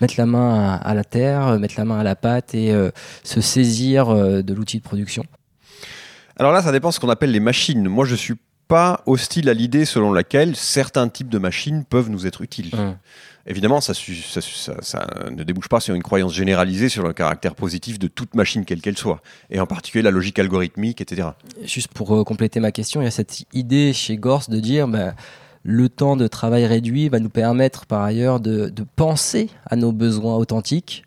mettre 0.00 0.14
la 0.18 0.26
main 0.26 0.74
à, 0.74 0.94
la 0.94 1.04
terre, 1.04 1.58
mettre 1.58 1.74
la 1.78 1.84
main 1.84 1.98
à 1.98 2.04
la 2.04 2.14
pâte 2.14 2.54
et 2.54 2.72
euh, 2.72 2.90
se 3.24 3.40
saisir 3.40 4.10
euh, 4.10 4.42
de 4.42 4.54
l'outil 4.54 4.78
de 4.78 4.82
production? 4.82 5.24
Alors 6.38 6.52
là, 6.52 6.62
ça 6.62 6.72
dépend 6.72 6.88
de 6.88 6.94
ce 6.94 7.00
qu'on 7.00 7.08
appelle 7.08 7.30
les 7.30 7.40
machines. 7.40 7.88
Moi, 7.88 8.04
je 8.04 8.14
suis 8.14 8.34
pas 8.68 9.02
hostile 9.06 9.48
à 9.48 9.54
l'idée 9.54 9.84
selon 9.84 10.12
laquelle 10.12 10.56
certains 10.56 11.08
types 11.08 11.28
de 11.28 11.38
machines 11.38 11.84
peuvent 11.84 12.10
nous 12.10 12.26
être 12.26 12.42
utiles. 12.42 12.70
Hum. 12.74 12.96
Évidemment, 13.48 13.80
ça, 13.80 13.94
ça, 13.94 14.40
ça, 14.40 14.74
ça, 14.80 15.06
ne 15.30 15.44
débouche 15.44 15.68
pas 15.68 15.78
sur 15.78 15.94
une 15.94 16.02
croyance 16.02 16.34
généralisée 16.34 16.88
sur 16.88 17.04
le 17.04 17.12
caractère 17.12 17.54
positif 17.54 17.96
de 18.00 18.08
toute 18.08 18.34
machine, 18.34 18.64
quelle 18.64 18.80
qu'elle 18.80 18.98
soit, 18.98 19.22
et 19.50 19.60
en 19.60 19.66
particulier 19.66 20.02
la 20.02 20.10
logique 20.10 20.40
algorithmique, 20.40 21.00
etc. 21.00 21.28
Juste 21.62 21.92
pour 21.94 22.12
euh, 22.16 22.24
compléter 22.24 22.58
ma 22.58 22.72
question, 22.72 23.00
il 23.00 23.04
y 23.04 23.08
a 23.08 23.12
cette 23.12 23.44
idée 23.52 23.92
chez 23.92 24.16
Gors 24.16 24.48
de 24.48 24.58
dire 24.58 24.88
bah, 24.88 25.14
le 25.66 25.88
temps 25.88 26.14
de 26.14 26.28
travail 26.28 26.64
réduit 26.64 27.08
va 27.08 27.18
nous 27.18 27.28
permettre 27.28 27.86
par 27.86 28.02
ailleurs 28.02 28.38
de, 28.38 28.72
penser 28.94 29.50
à 29.68 29.74
nos 29.74 29.90
besoins 29.90 30.36
authentiques, 30.36 31.02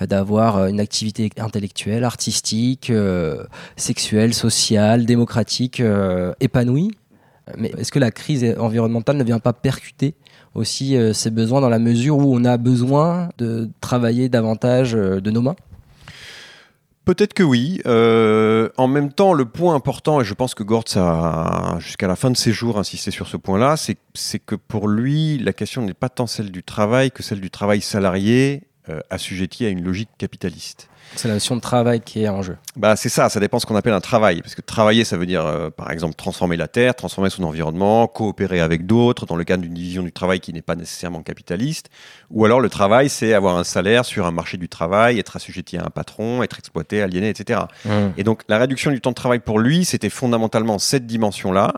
euh, 0.00 0.06
d'avoir 0.06 0.56
euh, 0.56 0.68
une 0.68 0.78
activité 0.78 1.28
intellectuelle, 1.36 2.04
artistique, 2.04 2.90
euh, 2.90 3.44
sexuelle, 3.76 4.32
sociale, 4.32 5.04
démocratique 5.04 5.82
épanouie. 6.40 6.92
Mais 7.58 7.72
est-ce 7.76 7.90
que 7.90 7.98
la 7.98 8.12
crise 8.12 8.54
environnementale 8.58 9.16
ne 9.16 9.24
vient 9.24 9.40
pas 9.40 9.52
percuter 9.52 10.14
aussi 10.54 10.96
ces 11.12 11.30
besoins 11.30 11.60
dans 11.60 11.68
la 11.68 11.80
mesure 11.80 12.16
où 12.16 12.34
on 12.34 12.44
a 12.44 12.56
besoin 12.56 13.28
de 13.38 13.68
travailler 13.80 14.28
davantage 14.28 14.92
de 14.92 15.30
nos 15.30 15.42
mains? 15.42 15.56
Peut-être 17.04 17.34
que 17.34 17.42
oui. 17.42 17.82
Euh, 17.86 18.70
en 18.76 18.88
même 18.88 19.12
temps, 19.12 19.34
le 19.34 19.44
point 19.44 19.74
important, 19.74 20.20
et 20.20 20.24
je 20.24 20.32
pense 20.32 20.54
que 20.54 20.62
Gortz 20.62 20.96
a 20.96 21.76
jusqu'à 21.78 22.08
la 22.08 22.16
fin 22.16 22.30
de 22.30 22.36
ses 22.36 22.52
jours 22.52 22.78
insisté 22.78 23.10
sur 23.10 23.26
ce 23.26 23.36
point-là, 23.36 23.76
c'est 23.76 24.38
que 24.38 24.54
pour 24.54 24.88
lui, 24.88 25.38
la 25.38 25.52
question 25.52 25.82
n'est 25.82 25.94
pas 25.94 26.08
tant 26.08 26.26
celle 26.26 26.50
du 26.50 26.62
travail 26.62 27.10
que 27.10 27.22
celle 27.22 27.40
du 27.40 27.50
travail 27.50 27.82
salarié 27.82 28.62
euh, 28.88 29.00
assujetti 29.10 29.66
à 29.66 29.68
une 29.68 29.82
logique 29.82 30.10
capitaliste. 30.18 30.88
C'est 31.16 31.28
la 31.28 31.34
notion 31.34 31.56
de 31.56 31.60
travail 31.60 32.00
qui 32.00 32.24
est 32.24 32.28
en 32.28 32.42
jeu. 32.42 32.56
Bah, 32.76 32.96
c'est 32.96 33.08
ça, 33.08 33.28
ça 33.28 33.38
dépend 33.40 33.58
ce 33.58 33.66
qu'on 33.66 33.76
appelle 33.76 33.92
un 33.92 34.00
travail. 34.00 34.40
Parce 34.42 34.54
que 34.54 34.60
travailler, 34.60 35.04
ça 35.04 35.16
veut 35.16 35.26
dire, 35.26 35.46
euh, 35.46 35.70
par 35.70 35.90
exemple, 35.90 36.14
transformer 36.14 36.56
la 36.56 36.68
terre, 36.68 36.94
transformer 36.94 37.30
son 37.30 37.44
environnement, 37.44 38.06
coopérer 38.08 38.60
avec 38.60 38.86
d'autres, 38.86 39.26
dans 39.26 39.36
le 39.36 39.44
cadre 39.44 39.62
d'une 39.62 39.74
division 39.74 40.02
du 40.02 40.12
travail 40.12 40.40
qui 40.40 40.52
n'est 40.52 40.62
pas 40.62 40.74
nécessairement 40.74 41.22
capitaliste. 41.22 41.88
Ou 42.30 42.44
alors, 42.44 42.60
le 42.60 42.68
travail, 42.68 43.08
c'est 43.08 43.32
avoir 43.32 43.56
un 43.56 43.64
salaire 43.64 44.04
sur 44.04 44.26
un 44.26 44.32
marché 44.32 44.56
du 44.56 44.68
travail, 44.68 45.18
être 45.18 45.36
assujetti 45.36 45.76
à 45.76 45.84
un 45.84 45.90
patron, 45.90 46.42
être 46.42 46.58
exploité, 46.58 47.02
aliéné, 47.02 47.28
etc. 47.28 47.60
Et 48.16 48.24
donc, 48.24 48.42
la 48.48 48.58
réduction 48.58 48.90
du 48.90 49.00
temps 49.00 49.10
de 49.10 49.14
travail 49.14 49.38
pour 49.38 49.58
lui, 49.58 49.84
c'était 49.84 50.10
fondamentalement 50.10 50.78
cette 50.78 51.06
dimension-là, 51.06 51.74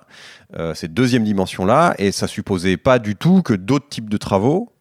euh, 0.57 0.75
cette 0.75 0.95
deuxième 0.95 1.25
dimension-là, 1.25 1.95
et 1.99 2.13
ça 2.13 2.27
supposait 2.27 2.77
pas 2.77 2.99
du 2.99 3.17
tout 3.17 3.43
que 3.43 3.55
d'autres 3.55 3.89
types 3.89 4.09
de 4.09 4.17
travaux 4.17 4.73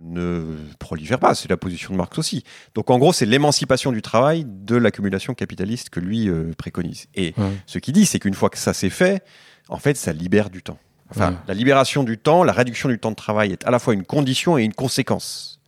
ne 0.00 0.56
prolifèrent 0.78 1.18
pas. 1.18 1.34
C'est 1.34 1.48
la 1.50 1.56
position 1.56 1.92
de 1.92 1.96
Marx 1.96 2.18
aussi. 2.18 2.44
Donc 2.74 2.90
en 2.90 2.98
gros, 2.98 3.12
c'est 3.12 3.26
l'émancipation 3.26 3.90
du 3.92 4.02
travail 4.02 4.44
de 4.46 4.76
l'accumulation 4.76 5.34
capitaliste 5.34 5.90
que 5.90 6.00
lui 6.00 6.28
euh, 6.28 6.52
préconise. 6.56 7.06
Et 7.14 7.34
Ouais. 7.36 7.50
ce 7.66 7.78
qu'il 7.78 7.94
dit, 7.94 8.06
c'est 8.06 8.18
qu'une 8.20 8.34
fois 8.34 8.50
que 8.50 8.58
ça 8.58 8.72
s'est 8.74 8.90
fait, 8.90 9.22
en 9.68 9.78
fait, 9.78 9.96
ça 9.96 10.12
libère 10.12 10.50
du 10.50 10.62
temps. 10.62 10.78
Enfin, 11.10 11.30
Ouais. 11.30 11.36
la 11.48 11.54
libération 11.54 12.04
du 12.04 12.18
temps, 12.18 12.44
la 12.44 12.52
réduction 12.52 12.88
du 12.88 12.98
temps 12.98 13.10
de 13.10 13.16
travail 13.16 13.52
est 13.52 13.64
à 13.66 13.70
la 13.70 13.78
fois 13.78 13.94
une 13.94 14.04
condition 14.04 14.56
et 14.58 14.62
une 14.64 14.74
conséquence 14.74 15.60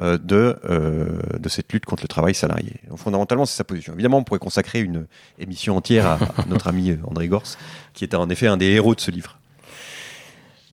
euh, 0.00 0.18
de, 0.18 0.58
euh, 0.68 1.18
de 1.38 1.48
cette 1.48 1.72
lutte 1.72 1.86
contre 1.86 2.02
le 2.04 2.08
travail 2.08 2.34
salarié. 2.34 2.74
Donc, 2.88 2.98
fondamentalement, 2.98 3.46
c'est 3.46 3.56
sa 3.56 3.64
position. 3.64 3.94
Évidemment, 3.94 4.18
on 4.18 4.24
pourrait 4.24 4.38
consacrer 4.38 4.80
une 4.80 5.06
émission 5.38 5.74
entière 5.76 6.06
à, 6.06 6.14
à 6.36 6.44
notre 6.46 6.66
ami 6.68 6.96
André 7.04 7.28
Gors, 7.28 7.42
qui 7.94 8.04
est 8.04 8.14
en 8.14 8.28
effet 8.28 8.46
un 8.46 8.58
des 8.58 8.66
héros 8.66 8.94
de 8.94 9.00
ce 9.00 9.10
livre. 9.10 9.38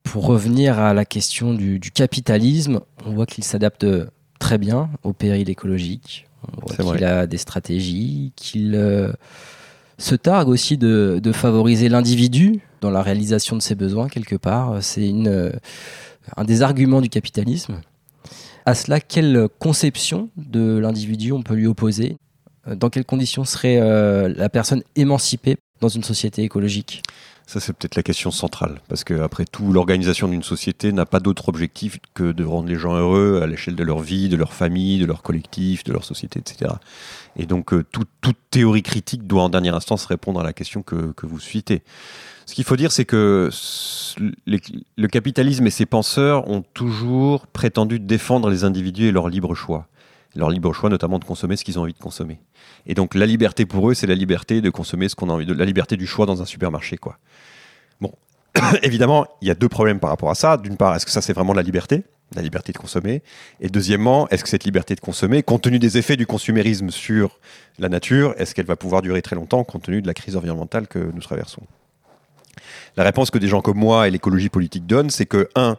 Pour 0.04 0.26
revenir 0.26 0.80
à 0.80 0.94
la 0.94 1.06
question 1.06 1.54
du, 1.54 1.80
du 1.80 1.92
capitalisme, 1.92 2.82
on 3.06 3.12
voit 3.14 3.26
qu'il 3.26 3.44
s'adapte 3.44 3.86
très 4.40 4.58
bien 4.58 4.90
au 5.04 5.14
péril 5.14 5.50
écologique. 5.50 6.28
On 6.58 6.66
voit 6.84 6.96
qu'il 6.96 7.06
a 7.06 7.26
des 7.26 7.38
stratégies, 7.38 8.34
qu'il 8.36 8.76
euh, 8.76 9.12
se 9.98 10.16
targue 10.16 10.50
aussi 10.50 10.78
de, 10.78 11.20
de 11.24 11.32
favoriser 11.32 11.90
l'individu 11.90 12.60
dans 12.82 12.92
la 12.92 13.02
réalisation 13.02 13.56
de 13.56 13.62
ses 13.62 13.76
besoins, 13.76 14.10
quelque 14.10 14.36
part. 14.36 14.84
C'est 14.84 15.08
une, 15.08 15.30
euh, 15.30 15.52
un 16.36 16.44
des 16.44 16.62
arguments 16.62 17.02
du 17.02 17.10
capitalisme. 17.10 17.82
À 18.66 18.76
cela, 18.76 19.00
quelle 19.00 19.48
conception 19.60 20.30
de 20.38 20.78
l'individu 20.78 21.32
on 21.32 21.42
peut 21.44 21.56
lui 21.56 21.68
opposer? 21.68 22.18
Euh, 22.68 22.76
Dans 22.76 22.90
quelles 22.90 23.06
conditions 23.06 23.46
serait 23.46 23.80
euh, 23.82 24.34
la 24.36 24.50
personne 24.50 24.84
émancipée 24.96 25.58
dans 25.80 25.90
une 25.90 26.04
société 26.04 26.44
écologique? 26.44 27.04
Ça, 27.46 27.60
c'est 27.60 27.74
peut-être 27.74 27.96
la 27.96 28.04
question 28.04 28.32
centrale. 28.32 28.80
Parce 28.88 29.04
que, 29.04 29.14
après 29.22 29.46
tout, 29.46 29.72
l'organisation 29.72 30.28
d'une 30.28 30.44
société 30.44 30.92
n'a 30.92 31.06
pas 31.06 31.20
d'autre 31.20 31.50
objectif 31.50 32.00
que 32.14 32.32
de 32.32 32.44
rendre 32.46 32.70
les 32.70 32.78
gens 32.78 32.96
heureux 32.96 33.42
à 33.44 33.48
l'échelle 33.48 33.76
de 33.76 33.84
leur 33.84 34.00
vie, 34.00 34.30
de 34.30 34.38
leur 34.38 34.54
famille, 34.54 35.00
de 35.00 35.06
leur 35.06 35.22
collectif, 35.22 35.84
de 35.84 35.92
leur 35.92 36.06
société, 36.06 36.40
etc. 36.40 36.72
Et 37.36 37.46
donc, 37.46 37.74
euh, 37.74 37.84
tout- 37.92 38.06
toute 38.22 38.38
théorie 38.50 38.82
critique 38.84 39.28
doit 39.28 39.44
en 39.44 39.50
dernière 39.50 39.76
instance 39.76 40.06
répondre 40.06 40.40
à 40.40 40.44
la 40.44 40.54
question 40.54 40.84
que, 40.84 41.14
vous 41.24 41.40
citez. 41.40 41.84
Ce 42.46 42.56
qu'il 42.56 42.64
faut 42.64 42.76
dire, 42.76 42.92
c'est 42.92 43.06
que 43.06 43.50
le 44.18 45.08
capitalisme 45.08 45.66
et 45.68 45.70
ses 45.70 45.86
penseurs 45.86 46.48
ont 46.50 46.64
toujours 46.74 47.48
prétendu 47.48 48.00
défendre 48.00 48.50
les 48.50 48.64
individus 48.64 49.08
et 49.08 49.12
leur 49.12 49.30
libre 49.30 49.56
choix. 49.56 49.88
Leur 50.36 50.50
libre 50.50 50.74
choix, 50.74 50.90
notamment 50.90 51.20
de 51.20 51.26
consommer 51.26 51.56
ce 51.56 51.64
qu'ils 51.64 51.78
ont 51.78 51.84
envie 51.84 51.94
de 51.94 52.00
consommer. 52.00 52.40
Et 52.88 52.96
donc, 52.96 53.14
la 53.14 53.26
liberté 53.28 53.66
pour 53.66 53.90
eux, 53.90 53.94
c'est 53.94 54.08
la 54.08 54.16
liberté 54.16 54.62
de 54.62 54.70
consommer 54.70 55.08
ce 55.08 55.16
qu'on 55.16 55.30
a 55.30 55.34
envie 55.34 55.46
de, 55.46 55.54
la 55.54 55.66
liberté 55.66 55.96
du 55.96 56.08
choix 56.08 56.26
dans 56.26 56.42
un 56.42 56.46
supermarché, 56.46 56.98
quoi. 56.98 57.18
Évidemment, 58.84 59.28
il 59.42 59.48
y 59.48 59.52
a 59.52 59.56
deux 59.56 59.70
problèmes 59.70 60.00
par 60.00 60.10
rapport 60.10 60.30
à 60.30 60.36
ça. 60.36 60.58
D'une 60.58 60.78
part, 60.78 60.96
est-ce 60.96 61.06
que 61.06 61.12
ça, 61.12 61.22
c'est 61.22 61.34
vraiment 61.34 61.54
la 61.54 61.62
liberté 61.62 62.04
la 62.36 62.42
liberté 62.42 62.72
de 62.72 62.78
consommer? 62.80 63.22
Et 63.60 63.70
deuxièmement, 63.70 64.28
est-ce 64.30 64.44
que 64.44 64.50
cette 64.50 64.64
liberté 64.64 64.96
de 64.96 65.00
consommer, 65.00 65.44
compte 65.44 65.62
tenu 65.62 65.78
des 65.78 66.00
effets 66.00 66.18
du 66.18 66.26
consumérisme 66.26 66.90
sur 66.90 67.40
la 67.80 67.90
nature, 67.90 68.34
est-ce 68.38 68.56
qu'elle 68.56 68.66
va 68.66 68.76
pouvoir 68.76 69.04
durer 69.04 69.22
très 69.22 69.36
longtemps 69.36 69.64
compte 69.64 69.84
tenu 69.84 70.02
de 70.02 70.08
la 70.08 70.16
crise 70.16 70.36
environnementale 70.36 70.88
que 70.88 70.98
nous 70.98 71.22
traversons? 71.22 71.62
La 72.96 73.04
réponse 73.04 73.32
que 73.32 73.38
des 73.38 73.48
gens 73.48 73.62
comme 73.62 73.78
moi 73.78 74.08
et 74.08 74.12
l'écologie 74.12 74.50
politique 74.50 74.86
donnent, 74.86 75.10
c'est 75.10 75.26
que, 75.26 75.50
un, 75.56 75.78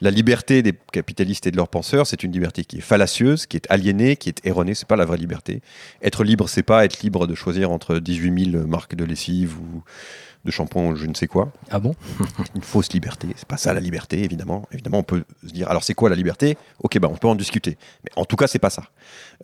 la 0.00 0.10
liberté 0.10 0.62
des 0.62 0.72
capitalistes 0.92 1.46
et 1.46 1.50
de 1.50 1.56
leurs 1.56 1.68
penseurs, 1.68 2.06
c'est 2.06 2.22
une 2.22 2.32
liberté 2.32 2.64
qui 2.64 2.78
est 2.78 2.82
fallacieuse, 2.82 3.46
qui 3.46 3.56
est 3.56 3.70
aliénée, 3.70 4.16
qui 4.16 4.28
est 4.28 4.44
erronée. 4.44 4.74
C'est 4.74 4.88
pas 4.88 4.96
la 4.96 5.04
vraie 5.04 5.16
liberté. 5.16 5.62
Être 6.02 6.24
libre, 6.24 6.48
c'est 6.48 6.62
pas 6.62 6.84
être 6.84 7.02
libre 7.02 7.26
de 7.26 7.34
choisir 7.34 7.70
entre 7.70 7.98
18 7.98 8.52
000 8.52 8.66
marques 8.66 8.94
de 8.94 9.04
lessive 9.04 9.58
ou 9.58 9.82
de 10.44 10.50
shampoing 10.50 10.94
je 10.96 11.06
ne 11.06 11.14
sais 11.14 11.26
quoi 11.26 11.52
Ah 11.70 11.78
bon? 11.78 11.94
Une 12.54 12.62
fausse 12.62 12.92
liberté. 12.92 13.28
C'est 13.36 13.48
pas 13.48 13.56
ça 13.56 13.72
la 13.72 13.80
liberté, 13.80 14.22
évidemment. 14.22 14.66
Évidemment, 14.72 14.98
on 14.98 15.02
peut 15.04 15.24
se 15.46 15.52
dire, 15.52 15.68
alors 15.68 15.84
c'est 15.84 15.94
quoi 15.94 16.10
la 16.10 16.16
liberté? 16.16 16.56
Ok, 16.82 16.98
bah 16.98 17.08
on 17.10 17.16
peut 17.16 17.28
en 17.28 17.34
discuter. 17.34 17.76
Mais 18.04 18.10
en 18.16 18.24
tout 18.24 18.36
cas, 18.36 18.46
c'est 18.46 18.58
pas 18.58 18.70
ça. 18.70 18.84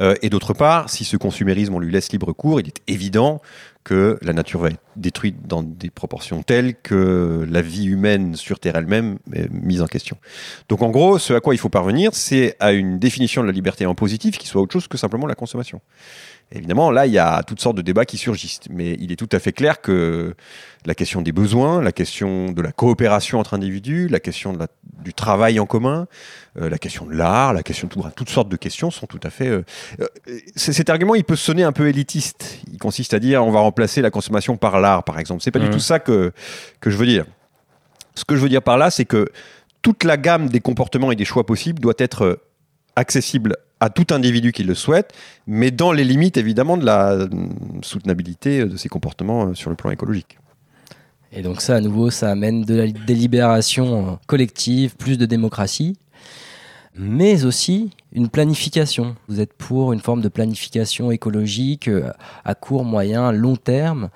Euh, 0.01 0.15
et 0.23 0.31
d'autre 0.31 0.55
part, 0.55 0.91
si 0.91 1.05
ce 1.05 1.17
consumérisme, 1.17 1.75
on 1.75 1.79
lui 1.79 1.93
laisse 1.93 2.11
libre 2.13 2.33
cours, 2.33 2.61
il 2.61 2.69
est 2.69 2.83
évident 2.87 3.41
que 3.89 4.19
la 4.21 4.35
nature 4.35 4.61
va 4.61 4.69
être 4.69 4.81
détruite 4.97 5.47
dans 5.47 5.63
des 5.63 5.89
proportions 5.89 6.43
telles 6.43 6.75
que 6.75 7.47
la 7.49 7.63
vie 7.63 7.87
humaine 7.87 8.35
sur 8.35 8.61
Terre 8.61 8.77
elle-même 8.77 9.19
est 9.33 9.51
mise 9.51 9.81
en 9.81 9.87
question. 9.87 10.19
Donc 10.69 10.83
en 10.83 10.91
gros, 10.91 11.19
ce 11.19 11.33
à 11.33 11.41
quoi 11.41 11.55
il 11.55 11.59
faut 11.59 11.71
parvenir, 11.71 12.11
c'est 12.13 12.55
à 12.61 12.73
une 12.73 12.99
définition 12.99 13.41
de 13.41 13.47
la 13.47 13.53
liberté 13.53 13.87
en 13.87 13.95
positif 13.95 14.37
qui 14.37 14.47
soit 14.47 14.61
autre 14.61 14.75
chose 14.75 14.89
que 14.89 14.99
simplement 14.99 15.27
la 15.27 15.35
consommation. 15.35 15.81
Évidemment, 16.51 16.91
là, 16.91 17.05
il 17.07 17.13
y 17.13 17.19
a 17.19 17.43
toutes 17.43 17.61
sortes 17.61 17.77
de 17.77 17.83
débats 17.83 18.07
qui 18.07 18.17
surgissent, 18.17 18.61
mais 18.71 18.97
il 19.01 19.13
est 19.13 19.17
tout 19.17 19.29
à 19.33 19.39
fait 19.39 19.53
clair 19.53 19.83
que 19.83 20.35
la 20.87 20.95
question 20.95 21.21
des 21.21 21.31
besoins, 21.33 21.83
la 21.83 21.93
question 21.93 22.53
de 22.53 22.63
la 22.63 22.73
coopération 22.73 23.39
entre 23.39 23.53
individus, 23.53 24.09
la 24.09 24.19
question 24.19 24.55
de 24.55 24.59
la- 24.59 24.69
du 25.03 25.13
travail 25.13 25.61
en 25.61 25.67
commun, 25.67 26.07
euh, 26.59 26.71
la 26.71 26.79
question 26.79 27.05
de 27.05 27.13
l'art, 27.13 27.53
la 27.53 27.63
question 27.63 27.87
de 27.87 27.93
tout- 27.93 28.03
toutes 28.17 28.31
sortes 28.31 28.49
de 28.49 28.57
questions 28.57 28.91
sont 28.91 29.07
tout 29.07 29.21
à 29.25 29.29
fait. 29.31 29.49
euh, 29.49 29.63
euh, 30.01 30.07
cet 30.57 30.89
argument, 30.89 31.15
il 31.15 31.25
peut 31.25 31.37
sonner 31.37 31.65
un 31.65 31.73
peu 31.73 31.87
élitiste. 31.87 32.61
Il 32.73 32.79
consiste 32.79 33.13
à 33.13 33.19
dire 33.19 33.45
on 33.45 33.51
va 33.51 33.61
remplacer 33.61 34.01
la 34.01 34.11
consommation 34.11 34.57
par 34.57 34.81
l'art, 34.81 35.05
par 35.05 35.19
exemple. 35.19 35.43
C'est 35.43 35.51
pas 35.51 35.59
du 35.59 35.67
Mhm. 35.67 35.73
tout 35.73 35.79
ça 35.81 35.99
que 35.99 36.33
que 36.81 36.89
je 36.89 36.97
veux 36.97 37.07
dire. 37.07 37.27
Ce 38.15 38.25
que 38.25 38.37
je 38.37 38.41
veux 38.41 38.49
dire 38.49 38.63
par 38.63 38.79
là, 38.79 38.91
c'est 38.91 39.05
que 39.05 39.29
toute 39.83 40.03
la 40.03 40.17
gamme 40.17 40.49
des 40.49 40.61
comportements 40.61 41.13
et 41.13 41.17
des 41.17 41.27
choix 41.27 41.45
possibles 41.45 41.79
doit 41.79 41.95
être 41.99 42.41
accessible 42.97 43.57
à 43.81 43.91
tout 43.91 44.13
individu 44.13 44.53
qui 44.53 44.65
le 44.65 44.75
souhaite, 44.75 45.13
mais 45.47 45.71
dans 45.71 45.93
les 45.93 46.05
limites 46.05 46.37
évidemment 46.37 46.77
de 46.77 46.85
la 46.85 47.29
soutenabilité 47.83 48.65
de 48.65 48.77
ces 48.77 48.89
comportements 48.89 49.49
euh, 49.49 49.55
sur 49.55 49.71
le 49.71 49.77
plan 49.77 49.91
écologique. 49.91 50.39
Et 51.33 51.43
donc 51.43 51.61
ça, 51.61 51.77
à 51.77 51.81
nouveau, 51.81 52.11
ça 52.11 52.31
amène 52.31 52.63
de 52.63 52.75
la 52.75 52.87
délibération 52.87 54.13
euh, 54.13 54.13
collective, 54.27 54.97
plus 54.97 55.19
de 55.19 55.27
démocratie, 55.27 55.97
mais 56.97 57.45
aussi 57.45 57.91
une 58.13 58.29
planification. 58.29 59.15
Vous 59.29 59.41
êtes 59.41 59.53
pour 59.53 59.93
une 59.93 60.01
forme 60.01 60.23
de 60.23 60.29
planification 60.29 61.11
écologique 61.11 61.89
euh, 61.89 62.11
à 62.45 62.55
court, 62.55 62.85
moyen, 62.85 63.31
long 63.31 63.57
terme 63.57 64.09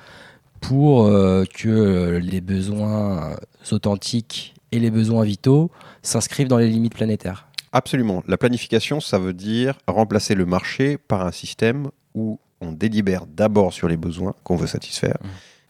pour 0.61 1.09
que 1.09 2.21
les 2.23 2.41
besoins 2.41 3.35
authentiques 3.73 4.55
et 4.71 4.79
les 4.79 4.93
besoins 4.93 5.25
vitaux 5.25 5.73
s'inscrivent 6.03 6.47
dans 6.47 6.59
les 6.59 6.69
limites 6.69 6.95
planétaires. 6.95 7.49
Absolument. 7.73 8.23
La 8.29 8.37
planification, 8.37 9.01
ça 9.01 9.19
veut 9.19 9.33
dire 9.33 9.79
remplacer 9.87 10.35
le 10.35 10.45
marché 10.45 10.99
par 10.99 11.25
un 11.27 11.33
système 11.33 11.91
où 12.15 12.39
on 12.61 12.73
délibère 12.73 13.27
d'abord 13.27 13.73
sur 13.73 13.89
les 13.89 13.97
besoins 13.97 14.35
qu'on 14.45 14.57
veut 14.57 14.67
satisfaire 14.67 15.19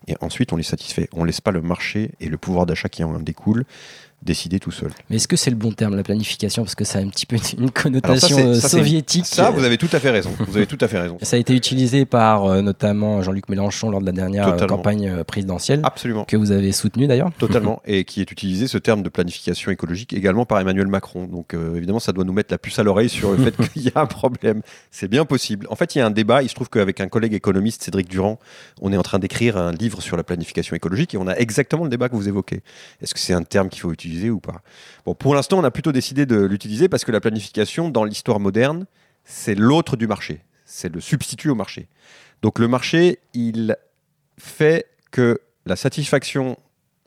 et 0.08 0.16
ensuite 0.20 0.52
on 0.52 0.56
les 0.56 0.62
satisfait. 0.62 1.08
On 1.12 1.24
laisse 1.24 1.40
pas 1.40 1.52
le 1.52 1.62
marché 1.62 2.12
et 2.20 2.28
le 2.28 2.36
pouvoir 2.36 2.66
d'achat 2.66 2.88
qui 2.88 3.04
en 3.04 3.18
découle 3.20 3.64
décider 4.22 4.60
tout 4.60 4.70
seul. 4.70 4.90
Mais 5.10 5.16
est-ce 5.16 5.28
que 5.28 5.36
c'est 5.36 5.50
le 5.50 5.56
bon 5.56 5.72
terme, 5.72 5.96
la 5.96 6.02
planification 6.02 6.62
Parce 6.62 6.74
que 6.74 6.84
ça 6.84 6.98
a 6.98 7.02
un 7.02 7.08
petit 7.08 7.26
peu 7.26 7.36
une 7.36 7.42
ça, 7.42 7.82
connotation 7.82 8.38
euh, 8.38 8.54
ça, 8.54 8.68
soviétique. 8.68 9.26
Ça, 9.26 9.50
vous 9.50 9.64
avez 9.64 9.78
tout 9.78 9.88
à 9.92 9.98
fait 9.98 10.10
raison. 10.10 10.30
Vous 10.46 10.56
avez 10.56 10.66
tout 10.66 10.78
à 10.80 10.88
fait 10.88 10.98
raison. 10.98 11.18
Ça 11.22 11.36
a 11.36 11.38
été 11.38 11.54
utilisé 11.54 12.04
par 12.04 12.44
euh, 12.44 12.62
notamment 12.62 13.22
Jean-Luc 13.22 13.48
Mélenchon 13.48 13.90
lors 13.90 14.00
de 14.00 14.06
la 14.06 14.12
dernière 14.12 14.48
euh, 14.48 14.52
Totalement. 14.52 14.76
campagne 14.76 15.08
euh, 15.08 15.24
présidentielle, 15.24 15.80
Absolument. 15.84 16.24
que 16.24 16.36
vous 16.36 16.52
avez 16.52 16.72
soutenue 16.72 17.06
d'ailleurs. 17.06 17.30
Totalement. 17.38 17.82
Et 17.86 18.04
qui 18.04 18.20
est 18.20 18.30
utilisé 18.30 18.66
ce 18.66 18.78
terme 18.78 19.02
de 19.02 19.08
planification 19.08 19.70
écologique 19.70 20.12
également 20.12 20.44
par 20.44 20.60
Emmanuel 20.60 20.86
Macron. 20.86 21.26
Donc 21.26 21.54
euh, 21.54 21.76
évidemment, 21.76 22.00
ça 22.00 22.12
doit 22.12 22.24
nous 22.24 22.32
mettre 22.32 22.52
la 22.52 22.58
puce 22.58 22.78
à 22.78 22.82
l'oreille 22.82 23.08
sur 23.08 23.32
le 23.32 23.38
fait 23.38 23.56
qu'il 23.72 23.82
y 23.82 23.92
a 23.94 24.00
un 24.00 24.06
problème. 24.06 24.62
C'est 24.90 25.08
bien 25.08 25.24
possible. 25.24 25.66
En 25.70 25.76
fait, 25.76 25.94
il 25.94 25.98
y 25.98 26.00
a 26.00 26.06
un 26.06 26.10
débat. 26.10 26.42
Il 26.42 26.48
se 26.48 26.54
trouve 26.54 26.68
qu'avec 26.68 27.00
un 27.00 27.08
collègue 27.08 27.34
économiste, 27.34 27.82
Cédric 27.82 28.08
Durand, 28.08 28.38
on 28.80 28.92
est 28.92 28.96
en 28.96 29.02
train 29.02 29.18
d'écrire 29.18 29.56
un 29.56 29.72
livre 29.72 30.00
sur 30.02 30.16
la 30.16 30.22
planification 30.22 30.76
écologique 30.76 31.14
et 31.14 31.16
on 31.16 31.26
a 31.26 31.34
exactement 31.34 31.84
le 31.84 31.90
débat 31.90 32.08
que 32.08 32.16
vous 32.16 32.28
évoquez. 32.28 32.62
Est-ce 33.02 33.14
que 33.14 33.20
c'est 33.20 33.34
un 33.34 33.42
terme 33.42 33.68
qu'il 33.68 33.80
faut 33.80 33.92
utiliser 33.92 34.11
Bon, 35.04 35.14
pour 35.14 35.34
l'instant, 35.34 35.58
on 35.58 35.64
a 35.64 35.70
plutôt 35.70 35.92
décidé 35.92 36.26
de 36.26 36.40
l'utiliser 36.44 36.88
parce 36.88 37.04
que 37.04 37.12
la 37.12 37.20
planification, 37.20 37.90
dans 37.90 38.04
l'histoire 38.04 38.40
moderne, 38.40 38.86
c'est 39.24 39.54
l'autre 39.54 39.96
du 39.96 40.06
marché. 40.06 40.40
C'est 40.64 40.92
le 40.92 41.00
substitut 41.00 41.50
au 41.50 41.54
marché. 41.54 41.88
Donc 42.42 42.58
le 42.58 42.68
marché, 42.68 43.18
il 43.34 43.76
fait 44.38 44.86
que 45.10 45.40
la 45.66 45.76
satisfaction 45.76 46.58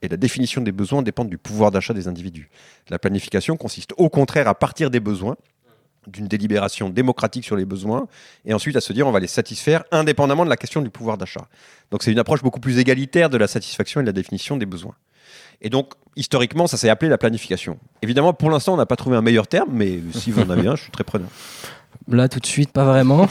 et 0.01 0.07
la 0.07 0.17
définition 0.17 0.61
des 0.61 0.71
besoins 0.71 1.01
dépendent 1.01 1.29
du 1.29 1.37
pouvoir 1.37 1.71
d'achat 1.71 1.93
des 1.93 2.07
individus. 2.07 2.49
La 2.89 2.99
planification 2.99 3.57
consiste 3.57 3.93
au 3.97 4.09
contraire 4.09 4.47
à 4.47 4.55
partir 4.55 4.89
des 4.89 4.99
besoins, 4.99 5.35
d'une 6.07 6.27
délibération 6.27 6.89
démocratique 6.89 7.43
sur 7.43 7.55
les 7.55 7.65
besoins, 7.65 8.07
et 8.45 8.53
ensuite 8.53 8.75
à 8.75 8.81
se 8.81 8.93
dire 8.93 9.07
on 9.07 9.11
va 9.11 9.19
les 9.19 9.27
satisfaire 9.27 9.83
indépendamment 9.91 10.45
de 10.45 10.49
la 10.49 10.57
question 10.57 10.81
du 10.81 10.89
pouvoir 10.89 11.17
d'achat. 11.17 11.47
Donc 11.91 12.03
c'est 12.03 12.11
une 12.11 12.19
approche 12.19 12.43
beaucoup 12.43 12.59
plus 12.59 12.77
égalitaire 12.77 13.29
de 13.29 13.37
la 13.37 13.47
satisfaction 13.47 14.01
et 14.01 14.03
de 14.03 14.09
la 14.09 14.13
définition 14.13 14.57
des 14.57 14.65
besoins. 14.67 14.95
Et 15.61 15.69
donc, 15.69 15.93
historiquement, 16.15 16.67
ça 16.67 16.77
s'est 16.77 16.89
appelé 16.89 17.09
la 17.09 17.17
planification. 17.17 17.77
Évidemment, 18.01 18.33
pour 18.33 18.49
l'instant, 18.49 18.73
on 18.73 18.77
n'a 18.77 18.85
pas 18.85 18.95
trouvé 18.95 19.15
un 19.17 19.21
meilleur 19.21 19.47
terme, 19.47 19.69
mais 19.73 19.99
si 20.13 20.31
vous 20.31 20.41
en 20.41 20.49
avez 20.49 20.67
un, 20.67 20.75
je 20.75 20.83
suis 20.83 20.91
très 20.91 21.03
preneur. 21.03 21.27
Là, 22.07 22.27
tout 22.29 22.39
de 22.39 22.45
suite, 22.45 22.71
pas 22.71 22.85
vraiment. 22.85 23.27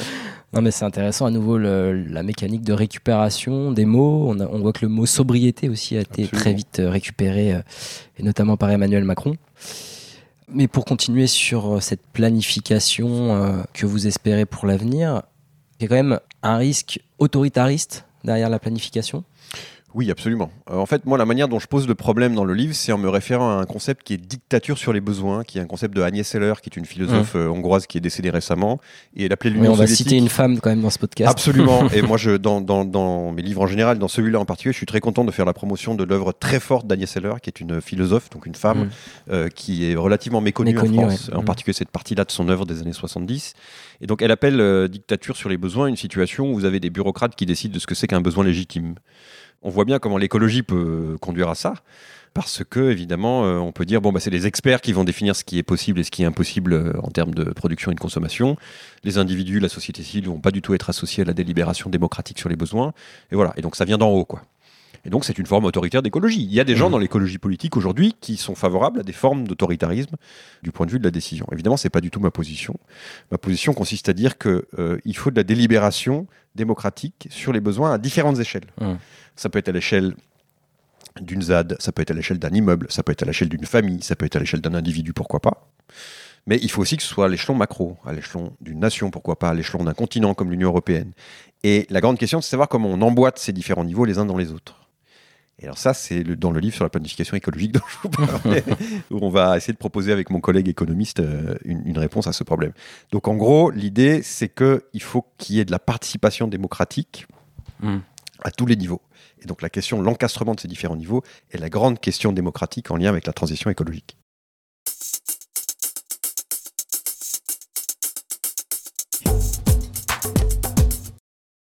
non, 0.52 0.62
mais 0.62 0.70
c'est 0.70 0.84
intéressant, 0.84 1.26
à 1.26 1.30
nouveau, 1.30 1.58
le- 1.58 2.04
la 2.04 2.22
mécanique 2.22 2.62
de 2.62 2.72
récupération 2.72 3.70
des 3.72 3.84
mots. 3.84 4.26
On, 4.28 4.40
a- 4.40 4.46
on 4.46 4.60
voit 4.60 4.72
que 4.72 4.84
le 4.86 4.88
mot 4.88 5.04
sobriété 5.06 5.68
aussi 5.68 5.96
a 5.96 6.00
été 6.00 6.26
très 6.26 6.54
vite 6.54 6.78
euh, 6.80 6.90
récupéré, 6.90 7.52
euh, 7.54 7.60
et 8.18 8.22
notamment 8.22 8.56
par 8.56 8.70
Emmanuel 8.70 9.04
Macron. 9.04 9.36
Mais 10.48 10.68
pour 10.68 10.84
continuer 10.84 11.26
sur 11.26 11.76
euh, 11.76 11.80
cette 11.80 12.06
planification 12.12 13.64
que 13.72 13.86
vous 13.86 14.06
espérez 14.06 14.46
pour 14.46 14.66
l'avenir, 14.66 15.22
il 15.80 15.82
y 15.82 15.86
a 15.86 15.88
quand 15.88 15.94
même 16.02 16.20
un 16.42 16.56
risque 16.56 17.00
autoritariste 17.18 18.04
derrière 18.22 18.48
la 18.48 18.58
planification? 18.58 19.24
Oui, 19.94 20.10
absolument. 20.10 20.50
Euh, 20.70 20.76
en 20.76 20.86
fait, 20.86 21.06
moi, 21.06 21.18
la 21.18 21.24
manière 21.24 21.48
dont 21.48 21.58
je 21.58 21.66
pose 21.66 21.88
le 21.88 21.94
problème 21.94 22.34
dans 22.34 22.44
le 22.44 22.54
livre, 22.54 22.74
c'est 22.74 22.92
en 22.92 22.98
me 22.98 23.08
référant 23.08 23.58
à 23.58 23.62
un 23.62 23.64
concept 23.64 24.02
qui 24.02 24.14
est 24.14 24.18
dictature 24.18 24.76
sur 24.76 24.92
les 24.92 25.00
besoins, 25.00 25.44
qui 25.44 25.58
est 25.58 25.60
un 25.60 25.66
concept 25.66 25.94
de 25.94 26.02
Agnès 26.02 26.26
Seller, 26.26 26.54
qui 26.62 26.68
est 26.68 26.76
une 26.76 26.84
philosophe 26.84 27.36
euh, 27.36 27.48
hongroise 27.48 27.86
qui 27.86 27.98
est 27.98 28.00
décédée 28.00 28.30
récemment, 28.30 28.80
et 29.16 29.24
elle 29.24 29.32
appelait 29.32 29.50
Mais 29.50 29.56
l'Union 29.56 29.72
on 29.72 29.76
va 29.76 29.86
citer 29.86 30.16
une 30.16 30.28
femme 30.28 30.60
quand 30.60 30.70
même 30.70 30.82
dans 30.82 30.90
ce 30.90 30.98
podcast. 30.98 31.30
Absolument. 31.30 31.88
Et 31.94 32.02
moi, 32.02 32.16
je, 32.16 32.32
dans, 32.32 32.60
dans, 32.60 32.84
dans 32.84 33.32
mes 33.32 33.42
livres 33.42 33.62
en 33.62 33.66
général, 33.66 33.98
dans 33.98 34.08
celui-là 34.08 34.40
en 34.40 34.44
particulier, 34.44 34.72
je 34.72 34.78
suis 34.78 34.86
très 34.86 35.00
content 35.00 35.24
de 35.24 35.30
faire 35.30 35.46
la 35.46 35.52
promotion 35.54 35.94
de 35.94 36.04
l'œuvre 36.04 36.32
très 36.32 36.60
forte 36.60 36.86
d'Agnès 36.86 37.08
Seller, 37.10 37.34
qui 37.42 37.50
est 37.50 37.60
une 37.60 37.80
philosophe, 37.80 38.30
donc 38.30 38.46
une 38.46 38.54
femme, 38.54 38.84
Mm. 38.84 38.90
euh, 39.30 39.48
qui 39.48 39.90
est 39.90 39.94
relativement 39.94 40.40
méconnue, 40.40 40.74
Méconnue, 40.74 40.98
en 40.98 41.08
France, 41.08 41.28
ouais. 41.28 41.36
en 41.36 41.42
particulier 41.42 41.74
cette 41.74 41.90
partie-là 41.90 42.24
de 42.24 42.30
son 42.30 42.48
œuvre 42.48 42.66
des 42.66 42.80
années 42.80 42.92
70. 42.92 43.54
Et 44.00 44.06
donc, 44.06 44.22
elle 44.22 44.30
appelle 44.30 44.60
euh, 44.60 44.88
dictature 44.88 45.36
sur 45.36 45.48
les 45.48 45.56
besoins 45.56 45.86
une 45.86 45.96
situation 45.96 46.50
où 46.50 46.54
vous 46.54 46.64
avez 46.64 46.80
des 46.80 46.90
bureaucrates 46.90 47.36
qui 47.36 47.46
décident 47.46 47.74
de 47.74 47.78
ce 47.78 47.86
que 47.86 47.94
c'est 47.94 48.06
qu'un 48.06 48.20
besoin 48.20 48.44
légitime. 48.44 48.94
On 49.64 49.70
voit 49.70 49.84
bien 49.84 49.98
comment 49.98 50.18
l'écologie 50.18 50.62
peut 50.62 51.16
conduire 51.20 51.48
à 51.48 51.54
ça. 51.54 51.74
Parce 52.34 52.64
que, 52.68 52.90
évidemment, 52.90 53.46
euh, 53.46 53.58
on 53.58 53.70
peut 53.70 53.84
dire, 53.84 54.00
bon, 54.00 54.12
bah, 54.12 54.18
c'est 54.18 54.30
les 54.30 54.46
experts 54.46 54.80
qui 54.80 54.92
vont 54.92 55.04
définir 55.04 55.36
ce 55.36 55.44
qui 55.44 55.56
est 55.56 55.62
possible 55.62 56.00
et 56.00 56.04
ce 56.04 56.10
qui 56.10 56.24
est 56.24 56.26
impossible 56.26 56.72
euh, 56.72 56.92
en 57.00 57.08
termes 57.08 57.32
de 57.32 57.44
production 57.44 57.92
et 57.92 57.94
de 57.94 58.00
consommation. 58.00 58.56
Les 59.04 59.18
individus, 59.18 59.60
la 59.60 59.68
société 59.68 60.02
civile 60.02 60.28
vont 60.28 60.40
pas 60.40 60.50
du 60.50 60.60
tout 60.60 60.74
être 60.74 60.90
associés 60.90 61.22
à 61.22 61.26
la 61.26 61.32
délibération 61.32 61.90
démocratique 61.90 62.40
sur 62.40 62.48
les 62.48 62.56
besoins. 62.56 62.92
Et 63.30 63.36
voilà. 63.36 63.54
Et 63.56 63.62
donc, 63.62 63.76
ça 63.76 63.84
vient 63.84 63.98
d'en 63.98 64.10
haut, 64.10 64.24
quoi. 64.24 64.42
Et 65.04 65.10
donc, 65.10 65.24
c'est 65.24 65.38
une 65.38 65.46
forme 65.46 65.64
autoritaire 65.66 66.02
d'écologie. 66.02 66.42
Il 66.42 66.52
y 66.52 66.60
a 66.60 66.64
des 66.64 66.76
gens 66.76 66.86
Mhm. 66.86 66.92
dans 66.92 66.98
l'écologie 66.98 67.38
politique 67.38 67.76
aujourd'hui 67.76 68.14
qui 68.20 68.36
sont 68.36 68.54
favorables 68.54 69.00
à 69.00 69.02
des 69.02 69.12
formes 69.12 69.46
d'autoritarisme 69.46 70.16
du 70.62 70.72
point 70.72 70.86
de 70.86 70.90
vue 70.92 70.98
de 70.98 71.04
la 71.04 71.10
décision. 71.10 71.46
Évidemment, 71.52 71.76
c'est 71.76 71.90
pas 71.90 72.00
du 72.00 72.10
tout 72.10 72.20
ma 72.20 72.30
position. 72.30 72.74
Ma 73.30 73.38
position 73.38 73.74
consiste 73.74 74.08
à 74.08 74.12
dire 74.14 74.38
que 74.38 74.66
euh, 74.78 74.98
il 75.04 75.16
faut 75.16 75.30
de 75.30 75.36
la 75.36 75.44
délibération 75.44 76.26
démocratique 76.54 77.26
sur 77.30 77.52
les 77.52 77.60
besoins 77.60 77.92
à 77.92 77.98
différentes 77.98 78.38
échelles. 78.38 78.66
Mhm. 78.80 78.98
Ça 79.36 79.48
peut 79.50 79.58
être 79.58 79.68
à 79.68 79.72
l'échelle 79.72 80.14
d'une 81.20 81.42
ZAD, 81.42 81.76
ça 81.78 81.92
peut 81.92 82.02
être 82.02 82.10
à 82.10 82.14
l'échelle 82.14 82.38
d'un 82.38 82.50
immeuble, 82.50 82.86
ça 82.90 83.02
peut 83.02 83.12
être 83.12 83.22
à 83.22 83.26
l'échelle 83.26 83.48
d'une 83.48 83.66
famille, 83.66 84.02
ça 84.02 84.16
peut 84.16 84.26
être 84.26 84.36
à 84.36 84.40
l'échelle 84.40 84.60
d'un 84.60 84.74
individu, 84.74 85.12
pourquoi 85.12 85.40
pas. 85.40 85.68
Mais 86.46 86.58
il 86.60 86.70
faut 86.70 86.82
aussi 86.82 86.96
que 86.96 87.02
ce 87.02 87.08
soit 87.08 87.26
à 87.26 87.28
l'échelon 87.28 87.54
macro, 87.54 87.96
à 88.04 88.12
l'échelon 88.12 88.52
d'une 88.60 88.80
nation, 88.80 89.10
pourquoi 89.10 89.38
pas, 89.38 89.50
à 89.50 89.54
l'échelon 89.54 89.84
d'un 89.84 89.94
continent 89.94 90.34
comme 90.34 90.50
l'Union 90.50 90.68
européenne. 90.68 91.12
Et 91.62 91.86
la 91.88 92.00
grande 92.00 92.18
question, 92.18 92.40
c'est 92.40 92.48
de 92.48 92.50
savoir 92.50 92.68
comment 92.68 92.88
on 92.90 93.00
emboîte 93.00 93.38
ces 93.38 93.52
différents 93.52 93.84
niveaux 93.84 94.04
les 94.04 94.18
uns 94.18 94.26
dans 94.26 94.36
les 94.36 94.50
autres. 94.52 94.80
Et 95.60 95.64
alors 95.64 95.78
ça, 95.78 95.94
c'est 95.94 96.24
dans 96.24 96.50
le 96.50 96.60
livre 96.60 96.74
sur 96.74 96.84
la 96.84 96.90
planification 96.90 97.36
écologique 97.36 97.72
dont 97.72 97.80
je 97.88 97.96
vous 98.02 98.08
parlais, 98.08 98.64
où 99.10 99.18
on 99.22 99.30
va 99.30 99.56
essayer 99.56 99.72
de 99.72 99.78
proposer 99.78 100.12
avec 100.12 100.30
mon 100.30 100.40
collègue 100.40 100.68
économiste 100.68 101.20
euh, 101.20 101.54
une, 101.64 101.86
une 101.86 101.98
réponse 101.98 102.26
à 102.26 102.32
ce 102.32 102.42
problème. 102.42 102.72
Donc 103.12 103.28
en 103.28 103.36
gros, 103.36 103.70
l'idée, 103.70 104.22
c'est 104.22 104.48
qu'il 104.48 105.02
faut 105.02 105.24
qu'il 105.38 105.56
y 105.56 105.60
ait 105.60 105.64
de 105.64 105.70
la 105.70 105.78
participation 105.78 106.48
démocratique 106.48 107.26
Mm. 107.84 107.98
à 108.42 108.50
tous 108.50 108.66
les 108.66 108.76
niveaux. 108.76 109.02
Et 109.42 109.46
donc 109.46 109.62
la 109.62 109.68
question, 109.68 110.00
l'encastrement 110.00 110.54
de 110.54 110.60
ces 110.60 110.68
différents 110.68 110.96
niveaux 110.96 111.22
est 111.50 111.58
la 111.58 111.68
grande 111.68 112.00
question 112.00 112.32
démocratique 112.32 112.90
en 112.90 112.96
lien 112.96 113.08
avec 113.08 113.26
la 113.26 113.32
transition 113.32 113.70
écologique. 113.70 114.16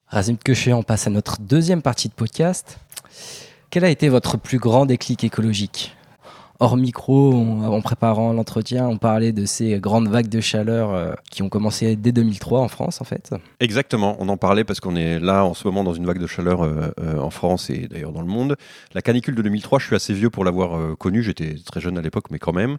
Razim 0.07 0.37
Köché, 0.37 0.75
on 0.75 0.83
passe 0.83 1.07
à 1.07 1.11
notre 1.11 1.40
deuxième 1.40 1.81
partie 1.81 2.09
de 2.09 2.12
podcast. 2.12 2.79
Quel 3.72 3.87
a 3.87 3.88
été 3.88 4.11
votre 4.11 4.37
plus 4.37 4.58
grand 4.58 4.85
déclic 4.85 5.24
écologique? 5.24 5.96
Hors 6.61 6.76
micro, 6.76 7.32
en 7.32 7.80
préparant 7.80 8.35
l'entretien, 8.35 8.87
on 8.87 8.98
parlait 8.98 9.32
de 9.32 9.46
ces 9.46 9.80
grandes 9.80 10.08
vagues 10.08 10.28
de 10.28 10.42
chaleur 10.42 10.92
euh, 10.92 11.14
qui 11.30 11.42
ont 11.42 11.48
commencé 11.48 11.96
dès 11.96 12.12
2003 12.12 12.61
en 12.61 12.68
France, 12.68 13.00
en 13.00 13.04
fait. 13.04 13.35
Exactement, 13.61 14.14
on 14.18 14.28
en 14.28 14.37
parlait 14.37 14.64
parce 14.64 14.78
qu'on 14.78 14.94
est 14.94 15.18
là 15.18 15.46
en 15.46 15.54
ce 15.54 15.66
moment 15.66 15.85
dans 15.85 15.94
une 15.94 16.04
vague 16.04 16.18
de 16.18 16.26
chaleur 16.26 16.62
euh, 16.62 16.92
euh, 17.00 17.16
en 17.16 17.30
France 17.30 17.70
et 17.70 17.88
d'ailleurs 17.88 18.12
dans 18.12 18.20
le 18.20 18.26
monde. 18.26 18.56
La 18.92 19.00
canicule 19.00 19.35
de 19.35 19.40
2003, 19.40 19.78
je 19.78 19.87
suis 19.87 19.96
assez 19.96 20.12
vieux 20.12 20.28
pour 20.28 20.44
l'avoir 20.44 20.94
connue, 20.98 21.22
j'étais 21.22 21.54
très 21.64 21.80
jeune 21.80 21.96
à 21.96 22.02
l'époque, 22.02 22.26
mais 22.30 22.38
quand 22.38 22.52
même, 22.52 22.76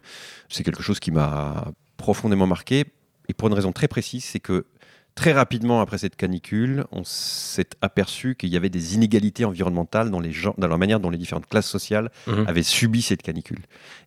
c'est 0.48 0.64
quelque 0.64 0.84
chose 0.84 1.00
qui 1.00 1.10
m'a 1.10 1.72
profondément 1.98 2.46
marqué. 2.46 2.86
Et 3.30 3.34
pour 3.34 3.48
une 3.48 3.56
raison 3.56 3.72
très 3.72 3.88
précise, 3.88 4.26
c'est 4.26 4.40
que 4.40 4.66
très 5.16 5.32
rapidement 5.34 5.80
après 5.82 5.98
cette 6.00 6.16
canicule, 6.16 6.86
on 6.92 7.04
s'est 7.04 7.70
aperçu 7.82 8.36
qu'il 8.36 8.50
y 8.50 8.58
avait 8.58 8.70
des 8.70 8.96
inégalités 8.96 9.46
environnementales 9.46 10.10
dans, 10.10 10.20
les 10.20 10.32
gens, 10.32 10.56
dans 10.58 10.68
la 10.68 10.78
manière 10.78 11.00
dont 11.00 11.10
les 11.10 11.18
différentes 11.18 11.48
classes 11.48 11.68
sociales 11.70 12.10
Mhm. 12.28 12.46
avaient 12.48 12.64
subi 12.64 13.02
cette 13.02 13.22
canicule. 13.22 13.60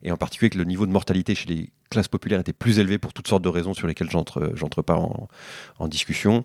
Et 0.03 0.11
en 0.11 0.17
particulier 0.17 0.49
que 0.49 0.57
le 0.57 0.65
niveau 0.65 0.85
de 0.85 0.91
mortalité 0.91 1.33
chez 1.35 1.47
les 1.47 1.69
classes 1.89 2.09
populaires 2.09 2.39
était 2.41 2.51
plus 2.53 2.79
élevé 2.79 2.97
pour 2.97 3.13
toutes 3.13 3.27
sortes 3.29 3.43
de 3.43 3.49
raisons 3.49 3.73
sur 3.73 3.87
lesquelles 3.87 4.09
j'entre 4.11 4.51
j'entre 4.55 4.81
pas 4.81 4.95
en, 4.95 5.29
en 5.79 5.87
discussion. 5.87 6.43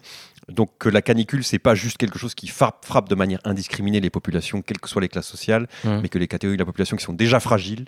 Donc 0.48 0.70
que 0.78 0.88
la 0.88 1.02
canicule, 1.02 1.42
c'est 1.44 1.58
pas 1.58 1.74
juste 1.74 1.96
quelque 1.98 2.18
chose 2.18 2.34
qui 2.34 2.46
frappe, 2.48 2.84
frappe 2.84 3.08
de 3.08 3.14
manière 3.16 3.40
indiscriminée 3.44 4.00
les 4.00 4.10
populations, 4.10 4.62
quelles 4.62 4.78
que 4.80 4.88
soient 4.88 5.02
les 5.02 5.08
classes 5.08 5.26
sociales, 5.26 5.66
Mhm. 5.84 6.00
mais 6.02 6.08
que 6.08 6.18
les 6.18 6.28
catégories 6.28 6.56
de 6.56 6.62
la 6.62 6.66
population 6.66 6.96
qui 6.96 7.04
sont 7.04 7.12
déjà 7.12 7.40
fragiles, 7.40 7.86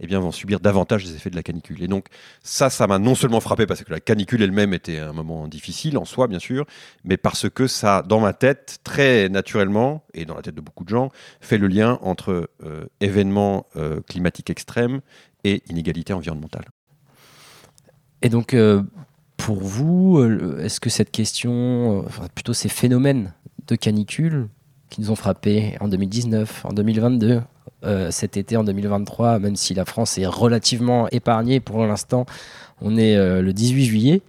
eh 0.00 0.06
bien, 0.06 0.18
vont 0.18 0.32
subir 0.32 0.60
davantage 0.60 1.04
les 1.04 1.14
effets 1.14 1.30
de 1.30 1.36
la 1.36 1.42
canicule. 1.42 1.82
Et 1.82 1.88
donc, 1.88 2.06
ça, 2.42 2.70
ça 2.70 2.86
m'a 2.86 2.98
non 2.98 3.14
seulement 3.14 3.40
frappé 3.40 3.66
parce 3.66 3.84
que 3.84 3.90
la 3.90 4.00
canicule 4.00 4.42
elle-même 4.42 4.72
était 4.72 4.98
un 4.98 5.12
moment 5.12 5.46
difficile 5.46 5.98
en 5.98 6.06
soi, 6.06 6.26
bien 6.26 6.38
sûr, 6.38 6.64
mais 7.04 7.18
parce 7.18 7.50
que 7.50 7.66
ça, 7.66 8.02
dans 8.02 8.18
ma 8.18 8.32
tête, 8.32 8.78
très 8.82 9.28
naturellement, 9.28 10.02
et 10.14 10.24
dans 10.24 10.34
la 10.34 10.42
tête 10.42 10.54
de 10.54 10.60
beaucoup 10.62 10.84
de 10.84 10.88
gens, 10.88 11.10
fait 11.40 11.58
le 11.58 11.66
lien 11.66 11.98
entre 12.00 12.50
euh, 12.64 12.86
événements 13.00 13.66
euh, 13.76 14.00
climatiques 14.00 14.48
extrêmes 14.48 15.00
et 15.44 15.62
inégalité 15.68 16.14
environnementale. 16.14 16.64
Et 18.22 18.30
donc, 18.30 18.54
euh, 18.54 18.82
pour 19.36 19.62
vous, 19.62 20.22
est-ce 20.60 20.80
que 20.80 20.90
cette 20.90 21.10
question, 21.10 22.04
plutôt 22.34 22.52
ces 22.52 22.68
phénomènes 22.68 23.32
de 23.66 23.76
canicule 23.76 24.48
qui 24.90 25.00
nous 25.00 25.10
ont 25.10 25.16
frappés 25.16 25.76
en 25.80 25.88
2019, 25.88 26.64
en 26.66 26.72
2022, 26.72 27.40
euh, 27.84 28.10
cet 28.10 28.36
été 28.36 28.56
en 28.56 28.64
2023, 28.64 29.38
même 29.38 29.56
si 29.56 29.74
la 29.74 29.84
France 29.84 30.18
est 30.18 30.26
relativement 30.26 31.08
épargnée 31.10 31.60
pour 31.60 31.84
l'instant, 31.86 32.26
on 32.80 32.96
est 32.96 33.16
euh, 33.16 33.40
le 33.42 33.52
18 33.52 33.84
juillet, 33.84 34.22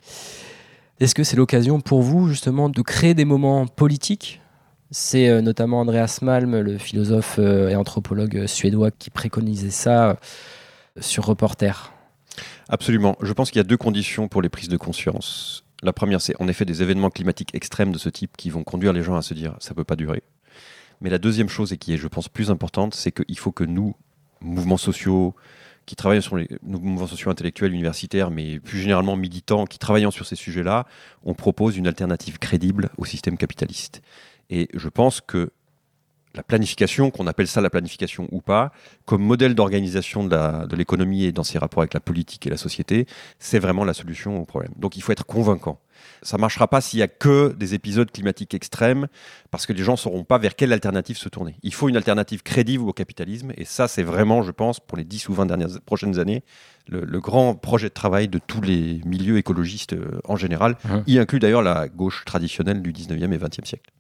est-ce 1.00 1.16
que 1.16 1.24
c'est 1.24 1.36
l'occasion 1.36 1.82
pour 1.82 2.02
vous 2.02 2.28
justement 2.28 2.70
de 2.70 2.82
créer 2.82 3.14
des 3.14 3.26
moments 3.26 3.68
politiques? 3.68 4.42
C'est 4.92 5.30
euh, 5.30 5.42
notamment 5.42 5.82
Andreas 5.82 6.20
Malm, 6.22 6.60
le 6.60 6.78
philosophe 6.78 7.40
et 7.40 7.76
anthropologue 7.76 8.46
suédois, 8.46 8.92
qui 8.92 9.10
préconisait 9.10 9.70
ça 9.70 10.18
sur 11.00 11.26
Reporter. 11.26 11.94
Absolument. 12.70 13.18
Je 13.22 13.34
pense 13.34 13.52
qu'il 13.52 13.60
y 13.60 13.66
a 13.66 13.66
deux 13.66 13.78
conditions 13.78 14.28
pour 14.28 14.42
les 14.42 14.50
prises 14.50 14.70
de 14.70 14.78
conscience. 14.78 15.64
La 15.84 15.94
première, 15.94 16.22
c'est 16.22 16.40
en 16.40 16.48
effet 16.48 16.64
des 16.64 16.84
événements 16.84 17.10
climatiques 17.10 17.56
extrêmes 17.56 17.92
de 17.92 17.98
ce 17.98 18.10
type 18.10 18.38
qui 18.38 18.50
vont 18.50 18.64
conduire 18.64 18.94
les 18.94 19.02
gens 19.02 19.16
à 19.16 19.22
se 19.22 19.34
dire 19.34 19.56
ça 19.60 19.74
peut 19.74 19.84
pas 19.84 19.96
durer. 19.96 20.24
Mais 21.02 21.10
la 21.10 21.18
deuxième 21.18 21.50
chose, 21.50 21.74
et 21.74 21.78
qui 21.78 21.94
est, 21.94 21.98
je 21.98 22.08
pense, 22.08 22.30
plus 22.30 22.52
importante, 22.52 22.94
c'est 22.94 23.12
qu'il 23.12 23.38
faut 23.38 23.52
que 23.52 23.64
nous, 23.64 23.96
mouvements 24.40 24.78
sociaux, 24.78 25.36
qui 25.86 25.96
travaillent 25.96 26.22
sur 26.22 26.38
les 26.38 26.48
nous, 26.64 26.80
mouvements 26.80 27.08
sociaux 27.08 27.32
intellectuels, 27.32 27.74
universitaires, 27.74 28.32
mais 28.32 28.60
plus 28.60 28.80
généralement 28.80 29.16
militants, 29.16 29.66
qui 29.66 29.80
travaillent 29.80 30.12
sur 30.12 30.26
ces 30.26 30.36
sujets-là, 30.36 30.86
on 31.24 31.34
propose 31.34 31.76
une 31.76 31.88
alternative 31.88 32.38
crédible 32.40 32.90
au 32.98 33.06
système 33.06 33.38
capitaliste. 33.38 34.02
Et 34.50 34.70
je 34.74 34.90
pense 34.90 35.22
que 35.22 35.52
la 36.36 36.44
planification, 36.44 37.12
qu'on 37.12 37.28
appelle 37.28 37.48
ça 37.48 37.62
la 37.62 37.70
planification 37.70 38.28
ou 38.32 38.42
pas, 38.42 38.72
comme 39.06 39.22
modèle 39.22 39.54
d'organisation 39.56 40.24
de 40.24 40.76
l'économie 40.76 41.26
et 41.26 41.32
dans 41.32 41.44
ses 41.44 41.58
rapports 41.60 41.82
avec 41.82 41.94
la 41.94 42.00
politique 42.00 42.48
et 42.48 42.50
la 42.50 42.58
société, 42.58 43.06
c'est 43.40 43.60
vraiment 43.60 43.84
la 43.84 43.94
solution 43.94 44.40
au 44.42 44.46
problème. 44.46 44.72
Donc 44.78 44.96
il 44.98 45.02
faut 45.04 45.12
être 45.12 45.26
convaincant. 45.26 45.80
Ça 46.24 46.38
ne 46.38 46.42
marchera 46.42 46.68
pas 46.68 46.82
s'il 46.82 46.98
n'y 46.98 47.04
a 47.04 47.08
que 47.08 47.54
des 47.54 47.74
épisodes 47.76 48.10
climatiques 48.10 48.54
extrêmes, 48.56 49.08
parce 49.52 49.66
que 49.66 49.74
les 49.74 49.84
gens 49.84 49.92
ne 49.94 49.98
sauront 49.98 50.24
pas 50.24 50.38
vers 50.40 50.56
quelle 50.56 50.74
alternative 50.74 51.18
se 51.18 51.30
tourner. 51.30 51.56
Il 51.64 51.74
faut 51.74 51.90
une 51.90 51.98
alternative 51.98 52.42
crédible 52.44 52.86
au 52.86 52.94
capitalisme, 52.94 53.52
et 53.56 53.66
ça 53.66 53.88
c'est 53.88 54.02
vraiment, 54.04 54.42
je 54.42 54.52
pense, 54.52 54.80
pour 54.80 54.98
les 54.98 55.04
10 55.04 55.30
ou 55.30 55.34
20 55.34 55.46
dernières, 55.48 55.70
prochaines 55.86 56.18
années, 56.18 56.44
le, 56.88 57.02
le 57.06 57.20
grand 57.20 57.54
projet 57.56 57.90
de 57.90 57.94
travail 57.94 58.28
de 58.30 58.40
tous 58.40 58.62
les 58.62 59.02
milieux 59.06 59.38
écologistes 59.38 59.94
euh, 59.94 60.20
en 60.26 60.36
général, 60.38 60.76
Mhm. 60.86 61.04
y 61.08 61.20
inclut 61.20 61.40
d'ailleurs 61.40 61.62
la 61.62 61.88
gauche 61.88 62.24
traditionnelle 62.26 62.82
du 62.82 62.92
19e 62.94 63.32
et 63.34 63.38
20e 63.38 63.66
siècle. 63.66 63.92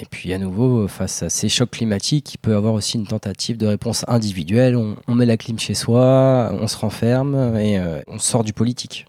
Et 0.00 0.06
puis 0.08 0.32
à 0.32 0.38
nouveau, 0.38 0.86
face 0.86 1.24
à 1.24 1.28
ces 1.28 1.48
chocs 1.48 1.72
climatiques, 1.72 2.34
il 2.34 2.38
peut 2.38 2.52
y 2.52 2.54
avoir 2.54 2.72
aussi 2.74 2.96
une 2.98 3.06
tentative 3.06 3.56
de 3.56 3.66
réponse 3.66 4.04
individuelle. 4.06 4.76
On, 4.76 4.96
on 5.08 5.14
met 5.16 5.26
la 5.26 5.36
clim 5.36 5.58
chez 5.58 5.74
soi, 5.74 6.50
on 6.52 6.68
se 6.68 6.76
renferme 6.76 7.56
et 7.56 7.78
euh, 7.78 8.00
on 8.06 8.18
sort 8.20 8.44
du 8.44 8.52
politique. 8.52 9.06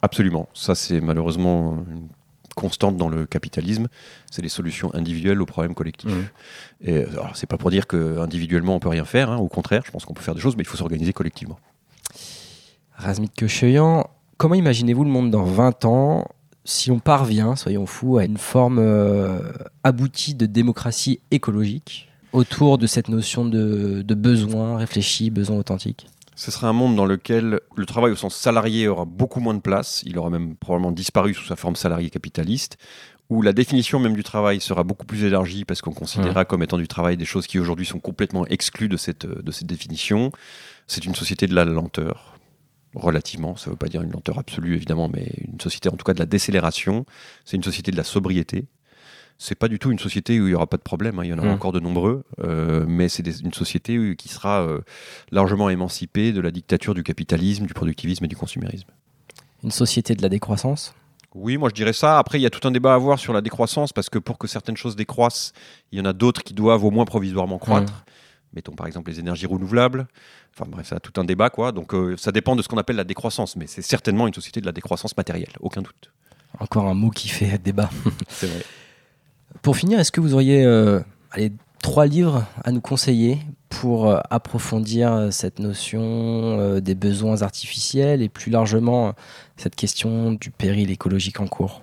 Absolument. 0.00 0.48
Ça, 0.54 0.74
c'est 0.74 1.02
malheureusement 1.02 1.84
une 1.90 2.08
constante 2.56 2.96
dans 2.96 3.10
le 3.10 3.26
capitalisme. 3.26 3.88
C'est 4.30 4.40
les 4.40 4.48
solutions 4.48 4.90
individuelles 4.94 5.40
aux 5.42 5.46
problèmes 5.46 5.74
collectifs. 5.74 6.10
Mmh. 6.10 6.88
Et 6.88 7.04
alors, 7.04 7.36
c'est 7.36 7.46
pas 7.46 7.58
pour 7.58 7.70
dire 7.70 7.86
que 7.86 8.18
individuellement 8.18 8.74
on 8.74 8.80
peut 8.80 8.88
rien 8.88 9.04
faire. 9.04 9.30
hein. 9.30 9.36
Au 9.36 9.48
contraire, 9.48 9.82
je 9.84 9.90
pense 9.90 10.06
qu'on 10.06 10.14
peut 10.14 10.22
faire 10.22 10.34
des 10.34 10.40
choses, 10.40 10.56
mais 10.56 10.62
il 10.62 10.66
faut 10.66 10.78
s'organiser 10.78 11.12
collectivement. 11.12 11.58
Razmit 12.96 13.28
Kecheyan, 13.30 14.06
comment 14.38 14.54
imaginez-vous 14.54 15.04
le 15.04 15.10
monde 15.10 15.30
dans 15.30 15.44
20 15.44 15.84
ans 15.84 16.26
si 16.64 16.90
on 16.90 16.98
parvient, 16.98 17.56
soyons 17.56 17.86
fous, 17.86 18.18
à 18.18 18.24
une 18.24 18.38
forme 18.38 18.78
euh, 18.78 19.40
aboutie 19.84 20.34
de 20.34 20.46
démocratie 20.46 21.20
écologique 21.30 22.08
autour 22.32 22.78
de 22.78 22.86
cette 22.86 23.08
notion 23.08 23.44
de, 23.44 24.02
de 24.02 24.14
besoin 24.14 24.76
réfléchi, 24.76 25.30
besoin 25.30 25.56
authentique? 25.58 26.06
Ce 26.34 26.50
sera 26.50 26.68
un 26.68 26.72
monde 26.72 26.96
dans 26.96 27.04
lequel 27.04 27.60
le 27.76 27.86
travail 27.86 28.12
au 28.12 28.16
sens 28.16 28.34
salarié 28.34 28.88
aura 28.88 29.04
beaucoup 29.04 29.40
moins 29.40 29.54
de 29.54 29.60
place. 29.60 30.02
Il 30.06 30.18
aura 30.18 30.30
même 30.30 30.56
probablement 30.56 30.90
disparu 30.90 31.34
sous 31.34 31.44
sa 31.44 31.56
forme 31.56 31.76
salariée 31.76 32.10
capitaliste. 32.10 32.78
Où 33.28 33.42
la 33.42 33.52
définition 33.52 33.98
même 33.98 34.14
du 34.14 34.22
travail 34.22 34.60
sera 34.60 34.82
beaucoup 34.82 35.06
plus 35.06 35.24
élargie 35.24 35.64
parce 35.64 35.80
qu'on 35.80 35.92
considérera 35.92 36.44
comme 36.44 36.62
étant 36.62 36.76
du 36.76 36.88
travail 36.88 37.16
des 37.16 37.24
choses 37.24 37.46
qui 37.46 37.58
aujourd'hui 37.58 37.86
sont 37.86 37.98
complètement 37.98 38.46
exclues 38.46 38.88
de 38.88 38.96
cette, 38.96 39.26
de 39.26 39.52
cette 39.52 39.68
définition. 39.68 40.32
C'est 40.86 41.06
une 41.06 41.14
société 41.14 41.46
de 41.46 41.54
la 41.54 41.64
lenteur, 41.64 42.31
relativement. 42.94 43.56
Ça 43.56 43.66
ne 43.66 43.72
veut 43.72 43.78
pas 43.78 43.88
dire 43.88 44.02
une 44.02 44.10
lenteur 44.12 44.38
absolue, 44.38 44.74
évidemment, 44.74 45.08
mais 45.08 45.30
une 45.52 45.60
société 45.60 45.88
en 45.88 45.92
tout 45.96 46.04
cas 46.04 46.14
de 46.14 46.18
la 46.18 46.26
décélération. 46.26 47.06
C'est 47.44 47.56
une 47.56 47.62
société 47.64 47.90
de 47.90 47.96
la 47.96 48.04
sobriété. 48.04 48.66
C'est 49.38 49.54
pas 49.56 49.66
du 49.68 49.78
tout 49.78 49.90
une 49.90 49.98
société 49.98 50.38
où 50.40 50.44
il 50.46 50.50
n'y 50.50 50.54
aura 50.54 50.66
pas 50.68 50.76
de 50.76 50.82
problème, 50.82 51.18
hein. 51.18 51.24
il 51.24 51.30
y 51.30 51.32
en 51.32 51.38
aura 51.38 51.48
Mm. 51.48 51.52
encore 51.52 51.72
de 51.72 51.80
nombreux, 51.80 52.22
euh, 52.44 52.84
mais 52.86 53.08
c'est 53.08 53.22
des- 53.24 53.40
une 53.40 53.52
société 53.54 54.14
qui 54.16 54.28
sera 54.28 54.60
euh, 54.62 54.80
largement 55.32 55.68
émancipée 55.68 56.32
de 56.32 56.40
la 56.40 56.50
dictature 56.52 56.94
du 56.94 57.02
capitalisme, 57.02 57.66
du 57.66 57.74
productivisme 57.74 58.24
et 58.24 58.28
du 58.28 58.36
consumérisme. 58.36 58.88
Une 59.64 59.70
société 59.72 60.14
de 60.14 60.22
la 60.22 60.28
décroissance? 60.28 60.94
Oui, 61.34 61.56
moi 61.56 61.70
je 61.70 61.74
dirais 61.74 61.94
ça. 61.94 62.18
Après, 62.18 62.38
il 62.38 62.42
y 62.42 62.46
a 62.46 62.50
tout 62.50 62.68
un 62.68 62.70
débat 62.70 62.92
à 62.92 62.94
avoir 62.94 63.18
sur 63.18 63.32
la 63.32 63.40
décroissance, 63.40 63.92
parce 63.92 64.10
que 64.10 64.18
pour 64.18 64.36
que 64.38 64.46
certaines 64.46 64.76
choses 64.76 64.94
décroissent, 64.96 65.54
il 65.90 65.98
y 65.98 66.02
en 66.02 66.04
a 66.04 66.12
d'autres 66.12 66.42
qui 66.44 66.52
doivent 66.54 66.84
au 66.84 66.90
moins 66.90 67.06
provisoirement 67.06 67.58
croître. 67.58 68.04
Mettons 68.54 68.72
par 68.72 68.86
exemple 68.86 69.10
les 69.10 69.20
énergies 69.20 69.46
renouvelables. 69.46 70.06
Enfin 70.54 70.68
bref, 70.68 70.88
ça 70.88 70.96
a 70.96 71.00
tout 71.00 71.18
un 71.20 71.24
débat, 71.24 71.50
quoi. 71.50 71.72
Donc 71.72 71.94
euh, 71.94 72.16
ça 72.16 72.32
dépend 72.32 72.56
de 72.56 72.62
ce 72.62 72.68
qu'on 72.68 72.78
appelle 72.78 72.96
la 72.96 73.04
décroissance, 73.04 73.56
mais 73.56 73.66
c'est 73.66 73.82
certainement 73.82 74.26
une 74.26 74.34
société 74.34 74.60
de 74.60 74.66
la 74.66 74.72
décroissance 74.72 75.16
matérielle, 75.16 75.52
aucun 75.60 75.82
doute. 75.82 76.10
Encore 76.58 76.86
un 76.86 76.94
mot 76.94 77.10
qui 77.10 77.28
fait 77.28 77.58
débat. 77.62 77.90
C'est 78.28 78.46
vrai. 78.46 78.62
Pour 79.62 79.76
finir, 79.76 80.00
est-ce 80.00 80.12
que 80.12 80.20
vous 80.20 80.34
auriez 80.34 80.64
euh, 80.64 81.00
allez, 81.30 81.52
trois 81.82 82.06
livres 82.06 82.46
à 82.64 82.72
nous 82.72 82.80
conseiller 82.80 83.38
pour 83.68 84.08
euh, 84.08 84.18
approfondir 84.30 85.28
cette 85.30 85.58
notion 85.58 86.78
des 86.80 86.94
besoins 86.94 87.42
artificiels 87.42 88.22
et 88.22 88.28
plus 88.28 88.50
largement 88.50 89.14
cette 89.56 89.76
question 89.76 90.32
du 90.32 90.50
péril 90.50 90.90
écologique 90.90 91.40
en 91.40 91.46
cours? 91.46 91.81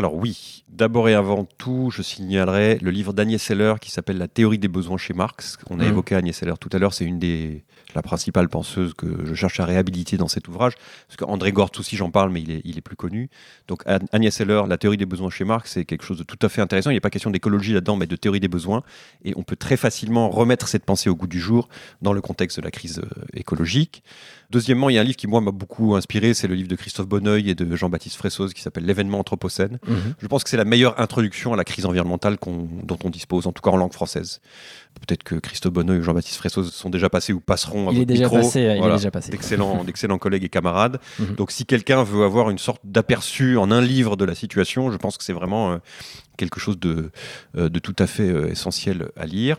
Alors 0.00 0.14
oui, 0.14 0.64
d'abord 0.70 1.10
et 1.10 1.14
avant 1.14 1.44
tout, 1.44 1.90
je 1.94 2.00
signalerai 2.00 2.78
le 2.80 2.90
livre 2.90 3.12
d'Agnès 3.12 3.42
Seller 3.42 3.74
qui 3.82 3.90
s'appelle 3.90 4.16
La 4.16 4.28
théorie 4.28 4.56
des 4.58 4.66
besoins 4.66 4.96
chez 4.96 5.12
Marx. 5.12 5.58
On 5.68 5.78
a 5.78 5.82
Mhm. 5.84 5.90
évoqué 5.90 6.14
Agnès 6.14 6.34
Seller 6.34 6.54
tout 6.58 6.70
à 6.72 6.78
l'heure, 6.78 6.94
c'est 6.94 7.04
une 7.04 7.18
des 7.18 7.64
la 7.94 8.02
principale 8.02 8.48
penseuse 8.48 8.94
que 8.94 9.24
je 9.24 9.34
cherche 9.34 9.60
à 9.60 9.64
réhabiliter 9.64 10.16
dans 10.16 10.28
cet 10.28 10.48
ouvrage. 10.48 10.74
Parce 11.08 11.16
qu'André 11.16 11.52
aussi, 11.78 11.96
j'en 11.96 12.10
parle, 12.10 12.30
mais 12.30 12.42
il 12.42 12.50
est, 12.50 12.62
il 12.64 12.78
est 12.78 12.82
plus 12.82 12.96
connu. 12.96 13.28
Donc 13.68 13.82
Agnès 13.86 14.34
Seller, 14.34 14.62
La 14.68 14.78
théorie 14.78 14.96
des 14.96 15.06
besoins 15.06 15.30
chez 15.30 15.44
Marx, 15.44 15.72
c'est 15.72 15.84
quelque 15.84 16.04
chose 16.04 16.18
de 16.18 16.22
tout 16.22 16.38
à 16.42 16.48
fait 16.48 16.60
intéressant. 16.60 16.90
Il 16.90 16.94
n'y 16.94 16.98
a 16.98 17.00
pas 17.00 17.10
question 17.10 17.30
d'écologie 17.30 17.72
là-dedans, 17.72 17.96
mais 17.96 18.06
de 18.06 18.16
théorie 18.16 18.40
des 18.40 18.48
besoins. 18.48 18.82
Et 19.24 19.32
on 19.36 19.42
peut 19.42 19.56
très 19.56 19.76
facilement 19.76 20.30
remettre 20.30 20.68
cette 20.68 20.84
pensée 20.84 21.10
au 21.10 21.14
goût 21.14 21.26
du 21.26 21.40
jour 21.40 21.68
dans 22.02 22.12
le 22.12 22.20
contexte 22.20 22.58
de 22.58 22.64
la 22.64 22.70
crise 22.70 23.00
euh, 23.00 23.24
écologique. 23.34 24.02
Deuxièmement, 24.50 24.90
il 24.90 24.94
y 24.94 24.98
a 24.98 25.00
un 25.00 25.04
livre 25.04 25.16
qui, 25.16 25.28
moi, 25.28 25.40
m'a 25.40 25.52
beaucoup 25.52 25.94
inspiré, 25.94 26.34
c'est 26.34 26.48
le 26.48 26.56
livre 26.56 26.68
de 26.68 26.74
Christophe 26.74 27.06
Bonneuil 27.06 27.50
et 27.50 27.54
de 27.54 27.76
Jean-Baptiste 27.76 28.16
Fressoz 28.16 28.52
qui 28.52 28.62
s'appelle 28.62 28.84
L'événement 28.84 29.20
anthropocène. 29.20 29.78
Je 30.18 30.26
pense 30.26 30.42
que 30.42 30.50
c'est 30.50 30.56
la 30.56 30.64
meilleure 30.64 30.98
introduction 31.00 31.52
à 31.52 31.56
la 31.56 31.64
crise 31.64 31.86
environnementale 31.86 32.36
dont 32.40 32.98
on 33.04 33.10
dispose, 33.10 33.46
en 33.46 33.52
tout 33.52 33.62
cas 33.62 33.70
en 33.70 33.76
langue 33.76 33.92
française. 33.92 34.40
Peut-être 35.06 35.22
que 35.22 35.36
Christophe 35.36 35.72
Bonneuil 35.72 36.00
ou 36.00 36.02
Jean-Baptiste 36.02 36.36
Fressoz 36.36 36.72
sont 36.72 36.90
déjà 36.90 37.08
passés 37.08 37.32
ou 37.32 37.40
passeront 37.40 37.79
à 37.88 37.92
Il 37.92 38.00
est 38.00 38.04
déjà 38.06 38.24
micro. 38.24 38.36
passé, 38.36 38.60
il 38.60 38.84
est 38.84 38.92
déjà 38.92 39.10
passé. 39.10 39.30
D'excellents, 39.30 39.84
d'excellents 39.86 40.18
collègues 40.18 40.44
et 40.44 40.48
camarades. 40.48 40.98
Mhm. 41.18 41.34
Donc 41.36 41.50
si 41.50 41.64
quelqu'un 41.66 42.02
veut 42.02 42.24
avoir 42.24 42.50
une 42.50 42.58
sorte 42.58 42.80
d'aperçu 42.84 43.56
en 43.56 43.70
un 43.70 43.80
livre 43.80 44.16
de 44.16 44.24
la 44.24 44.34
situation, 44.34 44.90
je 44.90 44.96
pense 44.96 45.16
que 45.16 45.24
c'est 45.24 45.32
vraiment 45.32 45.72
euh, 45.72 45.76
quelque 46.40 46.58
chose 46.58 46.78
de, 46.80 47.10
euh, 47.56 47.68
de 47.68 47.78
tout 47.78 47.94
à 47.98 48.06
fait 48.06 48.28
euh, 48.30 48.50
essentiel 48.50 49.10
à 49.16 49.26
lire. 49.26 49.58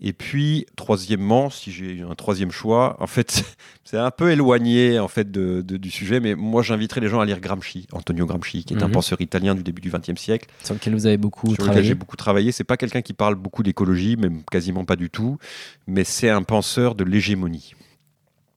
Et 0.00 0.12
puis, 0.12 0.66
troisièmement, 0.76 1.50
si 1.50 1.72
j'ai 1.72 2.02
un 2.08 2.14
troisième 2.14 2.52
choix, 2.52 2.96
en 3.00 3.06
fait, 3.06 3.42
c'est 3.84 3.96
un 3.96 4.10
peu 4.10 4.30
éloigné 4.30 4.98
en 5.00 5.08
fait 5.08 5.30
de, 5.30 5.62
de- 5.62 5.76
du 5.78 5.90
sujet, 5.90 6.20
mais 6.20 6.34
moi 6.34 6.62
j'inviterais 6.62 7.00
les 7.00 7.08
gens 7.08 7.20
à 7.20 7.24
lire 7.24 7.40
Gramsci, 7.40 7.86
Antonio 7.92 8.26
Gramsci, 8.26 8.64
qui 8.64 8.74
est 8.74 8.82
un 8.82 8.86
Mhm. 8.88 8.92
penseur 8.92 9.20
italien 9.20 9.54
du 9.54 9.62
début 9.62 9.80
du 9.80 9.90
XXe 9.90 10.20
siècle 10.20 10.48
sur 10.62 10.74
lequel 10.74 10.94
vous 10.94 11.06
avez 11.06 11.16
beaucoup 11.16 11.46
sur 11.46 11.52
lequel 11.54 11.64
travaillé 11.66 11.88
j'ai 11.88 11.94
beaucoup 11.94 12.16
travaillé. 12.16 12.52
C'est 12.52 12.64
pas 12.64 12.76
quelqu'un 12.76 13.02
qui 13.02 13.14
parle 13.14 13.34
beaucoup 13.34 13.62
d'écologie, 13.62 14.16
même 14.16 14.42
quasiment 14.50 14.84
pas 14.84 14.96
du 14.96 15.08
tout, 15.10 15.38
mais 15.86 16.04
c'est 16.04 16.28
un 16.30 16.42
penseur 16.42 16.94
de 16.94 17.04
l'hégémonie. 17.04 17.74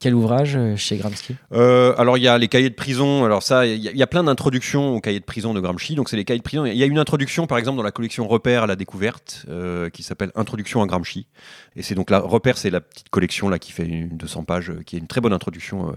Quel 0.01 0.15
ouvrage 0.15 0.55
euh, 0.55 0.75
chez 0.75 0.97
Gramsci? 0.97 1.35
Euh, 1.53 1.93
alors 1.97 2.17
il 2.17 2.23
y 2.23 2.27
a 2.27 2.35
les 2.39 2.47
cahiers 2.47 2.71
de 2.71 2.75
prison. 2.75 3.23
Alors 3.23 3.43
ça, 3.43 3.67
il 3.67 3.79
y, 3.79 4.01
a- 4.03 4.07
plein 4.07 4.23
d'introductions 4.23 4.95
aux 4.95 4.99
cahiers 4.99 5.19
de 5.19 5.25
prison 5.25 5.53
de 5.53 5.59
Gramsci. 5.59 5.93
Donc 5.93 6.09
c'est 6.09 6.17
les 6.17 6.25
cahiers 6.25 6.39
de 6.39 6.43
prison. 6.43 6.65
Il 6.65 6.75
y 6.75 6.81
a 6.81 6.87
une 6.87 6.97
introduction, 6.97 7.45
par 7.45 7.59
exemple, 7.59 7.77
dans 7.77 7.83
la 7.83 7.91
collection 7.91 8.27
Repères 8.27 8.63
à 8.63 8.67
la 8.67 8.75
découverte, 8.75 9.45
euh, 9.47 9.89
qui 9.91 10.01
s'appelle 10.01 10.31
Introduction 10.35 10.81
à 10.81 10.87
Gramsci. 10.87 11.27
Et 11.75 11.83
c'est 11.83 11.93
donc 11.95 12.09
la 12.09 12.17
Repères, 12.19 12.57
c'est 12.57 12.71
la 12.71 12.81
petite 12.81 13.09
collection 13.09 13.47
là 13.47 13.59
qui 13.59 13.71
fait 13.71 13.85
une 13.85 14.17
200 14.17 14.43
pages, 14.43 14.71
qui 14.87 14.95
est 14.95 14.99
une 14.99 15.07
très 15.07 15.21
bonne 15.21 15.33
introduction 15.33 15.95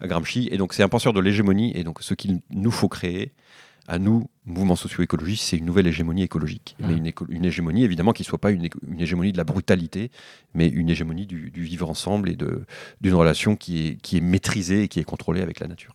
à 0.00 0.06
Gramsci. 0.06 0.48
Et 0.52 0.58
donc 0.58 0.74
c'est 0.74 0.82
un 0.82 0.88
penseur 0.90 1.14
de 1.14 1.20
l'hégémonie. 1.20 1.72
Et 1.74 1.82
donc 1.82 2.02
ce 2.02 2.12
qu'il 2.12 2.40
nous 2.50 2.70
faut 2.70 2.88
créer, 2.88 3.32
à 3.88 3.98
nous, 3.98 4.28
mouvements 4.44 4.76
socio-écologistes, 4.76 5.44
c'est 5.44 5.56
une 5.56 5.64
nouvelle 5.64 5.86
hégémonie 5.86 6.22
écologique. 6.22 6.76
Mais 6.80 6.94
une, 6.94 7.06
éco- 7.06 7.26
une 7.28 7.44
hégémonie, 7.44 7.84
évidemment, 7.84 8.12
qui 8.12 8.22
ne 8.22 8.26
soit 8.26 8.38
pas 8.40 8.50
une, 8.50 8.68
hégémonie 8.98 9.32
de 9.32 9.36
la 9.38 9.44
brutalité, 9.44 10.10
mais 10.54 10.68
une 10.68 10.90
hégémonie 10.90 11.26
du, 11.26 11.50
du 11.50 11.62
vivre 11.62 11.88
ensemble 11.88 12.28
et 12.30 12.36
d'une 13.00 13.14
relation 13.14 13.54
qui 13.56 13.86
est, 13.88 13.94
qui 14.02 14.16
est 14.16 14.20
maîtrisée 14.20 14.82
et 14.84 14.88
qui 14.88 14.98
est 15.00 15.04
contrôlée 15.04 15.40
avec 15.42 15.60
la 15.60 15.68
nature. 15.68 15.94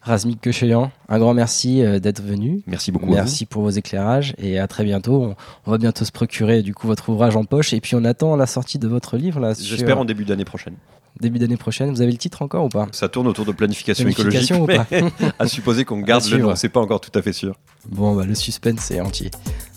Razmik 0.00 0.40
Kecheyan, 0.40 0.90
un 1.08 1.18
grand 1.20 1.32
merci 1.32 1.80
euh, 1.84 2.00
d'être 2.00 2.20
venu. 2.22 2.62
Merci 2.66 2.90
beaucoup. 2.90 3.06
Merci 3.12 3.46
pour 3.46 3.62
vos 3.62 3.70
éclairages 3.70 4.34
et 4.36 4.58
à 4.58 4.66
très 4.66 4.82
bientôt. 4.82 5.34
On, 5.66 5.70
va 5.70 5.78
bientôt 5.78 6.04
se 6.04 6.10
procurer 6.10 6.62
du 6.62 6.74
coup 6.74 6.88
votre 6.88 7.08
ouvrage 7.10 7.36
en 7.36 7.44
poche 7.44 7.72
et 7.72 7.80
puis 7.80 7.94
on 7.94 8.04
attend 8.04 8.34
la 8.34 8.46
sortie 8.46 8.80
de 8.80 8.88
votre 8.88 9.16
livre 9.16 9.38
là. 9.38 9.54
sur- 9.54 9.64
J'espère 9.64 9.98
en 10.00 10.04
début 10.04 10.24
d'année 10.24 10.44
prochaine. 10.44 10.74
Début 11.20 11.38
d'année 11.38 11.56
prochaine. 11.56 11.90
Vous 11.90 12.00
avez 12.02 12.12
le 12.12 12.18
titre 12.18 12.42
encore 12.42 12.64
ou 12.64 12.68
pas? 12.68 12.88
Ça 12.92 13.08
tourne 13.08 13.26
autour 13.28 13.44
de 13.44 13.52
planification, 13.52 14.04
Planification 14.04 14.64
écologique, 14.64 14.90
ou 14.92 15.00
pas? 15.00 15.12
mais 15.20 15.32
à 15.38 15.46
supposer 15.46 15.84
qu'on 15.84 16.00
garde 16.00 16.24
le 16.28 16.38
nom. 16.38 16.56
C'est 16.56 16.68
pas 16.68 16.80
encore 16.80 17.00
tout 17.00 17.16
à 17.18 17.22
fait 17.22 17.32
sûr. 17.32 17.54
Bon, 17.88 18.14
bah, 18.14 18.24
le 18.26 18.34
suspense 18.34 18.90
est 18.90 19.00
entier. 19.00 19.30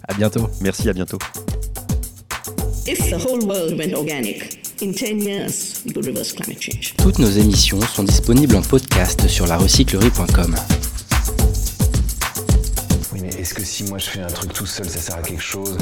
À 0.07 0.13
bientôt. 0.13 0.49
Merci, 0.61 0.89
à 0.89 0.93
bientôt. 0.93 1.17
If 2.87 2.99
the 3.09 3.13
whole 3.25 3.43
world 3.45 3.77
went 3.79 3.93
organic, 3.95 4.59
in 4.81 4.91
10 4.91 5.23
years, 5.25 5.81
we 5.85 5.93
could 5.93 6.05
reverse 6.05 6.33
climate 6.33 6.61
change. 6.61 6.93
Toutes 6.97 7.17
nos 7.19 7.29
émissions 7.29 7.81
sont 7.81 8.03
disponibles 8.03 8.55
en 8.55 8.61
podcast 8.61 9.27
sur 9.27 9.47
larecyclerie.com. 9.47 10.55
Oui, 13.13 13.19
mais 13.23 13.29
est-ce 13.29 13.53
que 13.55 13.63
si 13.63 13.83
moi 13.85 13.97
je 13.97 14.05
fais 14.09 14.21
un 14.21 14.27
truc 14.27 14.53
tout 14.53 14.67
seul, 14.67 14.87
ça 14.87 14.99
sert 14.99 15.15
à 15.17 15.21
quelque 15.23 15.41
chose? 15.41 15.77